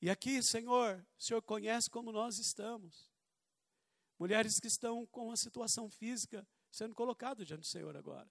E 0.02 0.10
aqui, 0.10 0.42
Senhor, 0.42 1.06
o 1.16 1.22
Senhor 1.22 1.42
conhece 1.44 1.88
como 1.88 2.12
nós 2.12 2.40
estamos. 2.40 3.12
Mulheres 4.18 4.60
que 4.60 4.68
estão 4.68 5.06
com 5.06 5.32
a 5.32 5.38
situação 5.38 5.90
física 5.90 6.48
sendo 6.72 6.96
colocado 6.96 7.46
diante 7.46 7.62
do 7.62 7.68
Senhor 7.68 7.96
agora. 7.96 8.30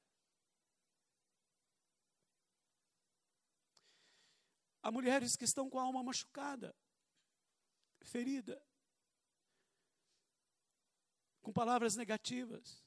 Há 4.82 4.90
mulheres 4.90 5.36
que 5.36 5.44
estão 5.44 5.70
com 5.70 5.78
a 5.78 5.82
alma 5.82 6.02
machucada, 6.02 6.74
ferida, 8.02 8.60
com 11.40 11.52
palavras 11.52 11.94
negativas. 11.94 12.82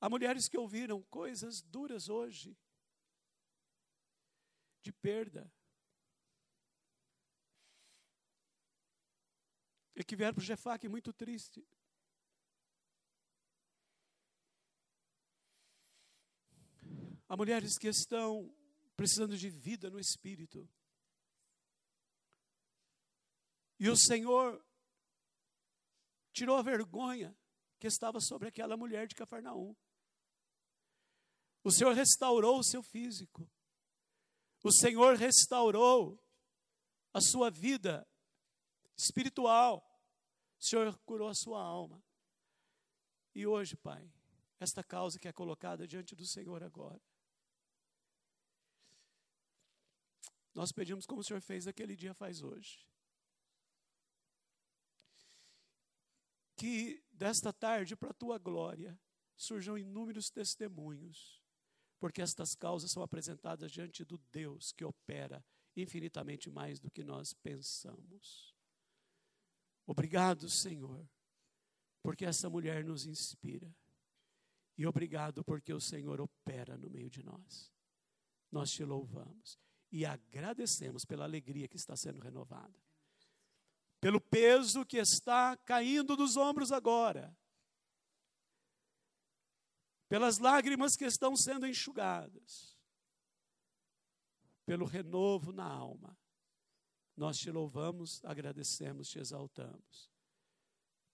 Há 0.00 0.08
mulheres 0.08 0.48
que 0.48 0.58
ouviram 0.58 1.02
coisas 1.04 1.62
duras 1.62 2.08
hoje, 2.08 2.56
de 4.82 4.92
perda, 4.92 5.52
e 9.96 10.04
que 10.04 10.14
vieram 10.14 10.34
para 10.34 10.42
o 10.42 10.44
Jefaque 10.44 10.88
muito 10.88 11.12
triste. 11.12 11.66
Há 17.28 17.36
mulheres 17.36 17.76
que 17.78 17.88
estão 17.88 18.54
precisando 18.94 19.36
de 19.36 19.48
vida 19.48 19.90
no 19.90 19.98
espírito. 19.98 20.68
E 23.80 23.88
o 23.88 23.96
Senhor 23.96 24.64
tirou 26.32 26.56
a 26.56 26.62
vergonha 26.62 27.36
que 27.78 27.86
estava 27.86 28.20
sobre 28.20 28.48
aquela 28.48 28.76
mulher 28.76 29.08
de 29.08 29.14
Cafarnaum. 29.14 29.74
O 31.64 31.70
Senhor 31.70 31.94
restaurou 31.94 32.58
o 32.58 32.64
seu 32.64 32.82
físico. 32.82 33.50
O 34.62 34.72
Senhor 34.72 35.16
restaurou 35.16 36.22
a 37.12 37.20
sua 37.20 37.50
vida 37.50 38.06
espiritual. 38.96 39.85
O 40.58 40.64
Senhor 40.64 40.96
curou 41.04 41.28
a 41.28 41.34
sua 41.34 41.62
alma. 41.62 42.02
E 43.34 43.46
hoje, 43.46 43.76
Pai, 43.76 44.10
esta 44.58 44.82
causa 44.82 45.18
que 45.18 45.28
é 45.28 45.32
colocada 45.32 45.86
diante 45.86 46.14
do 46.14 46.26
Senhor 46.26 46.62
agora, 46.62 47.00
Nós 50.56 50.72
pedimos 50.72 51.04
como 51.04 51.20
o 51.20 51.24
Senhor 51.24 51.42
fez 51.42 51.66
aquele 51.66 51.94
dia, 51.94 52.14
faz 52.14 52.42
hoje. 52.42 52.88
Que 56.56 57.04
desta 57.12 57.52
tarde, 57.52 57.94
para 57.94 58.08
a 58.08 58.14
tua 58.14 58.38
glória, 58.38 58.98
surjam 59.36 59.76
inúmeros 59.76 60.30
testemunhos, 60.30 61.42
porque 62.00 62.22
estas 62.22 62.54
causas 62.54 62.90
são 62.90 63.02
apresentadas 63.02 63.70
diante 63.70 64.02
do 64.02 64.16
Deus 64.32 64.72
que 64.72 64.82
opera 64.82 65.44
infinitamente 65.76 66.50
mais 66.50 66.80
do 66.80 66.90
que 66.90 67.04
nós 67.04 67.34
pensamos. 67.34 68.55
Obrigado, 69.86 70.48
Senhor, 70.50 71.08
porque 72.02 72.24
essa 72.24 72.50
mulher 72.50 72.84
nos 72.84 73.06
inspira. 73.06 73.72
E 74.76 74.86
obrigado 74.86 75.44
porque 75.44 75.72
o 75.72 75.80
Senhor 75.80 76.20
opera 76.20 76.76
no 76.76 76.90
meio 76.90 77.08
de 77.08 77.22
nós. 77.22 77.72
Nós 78.50 78.70
te 78.70 78.84
louvamos 78.84 79.58
e 79.90 80.04
agradecemos 80.04 81.04
pela 81.04 81.24
alegria 81.24 81.68
que 81.68 81.76
está 81.76 81.96
sendo 81.96 82.20
renovada, 82.20 82.78
pelo 84.00 84.20
peso 84.20 84.84
que 84.84 84.98
está 84.98 85.56
caindo 85.56 86.16
dos 86.16 86.36
ombros 86.36 86.72
agora, 86.72 87.34
pelas 90.08 90.38
lágrimas 90.38 90.96
que 90.96 91.04
estão 91.04 91.36
sendo 91.36 91.66
enxugadas, 91.66 92.76
pelo 94.64 94.84
renovo 94.84 95.52
na 95.52 95.64
alma. 95.64 96.16
Nós 97.16 97.38
te 97.38 97.50
louvamos, 97.50 98.24
agradecemos, 98.24 99.08
te 99.08 99.18
exaltamos. 99.18 100.12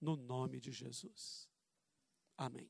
No 0.00 0.16
nome 0.16 0.60
de 0.60 0.72
Jesus. 0.72 1.48
Amém. 2.36 2.68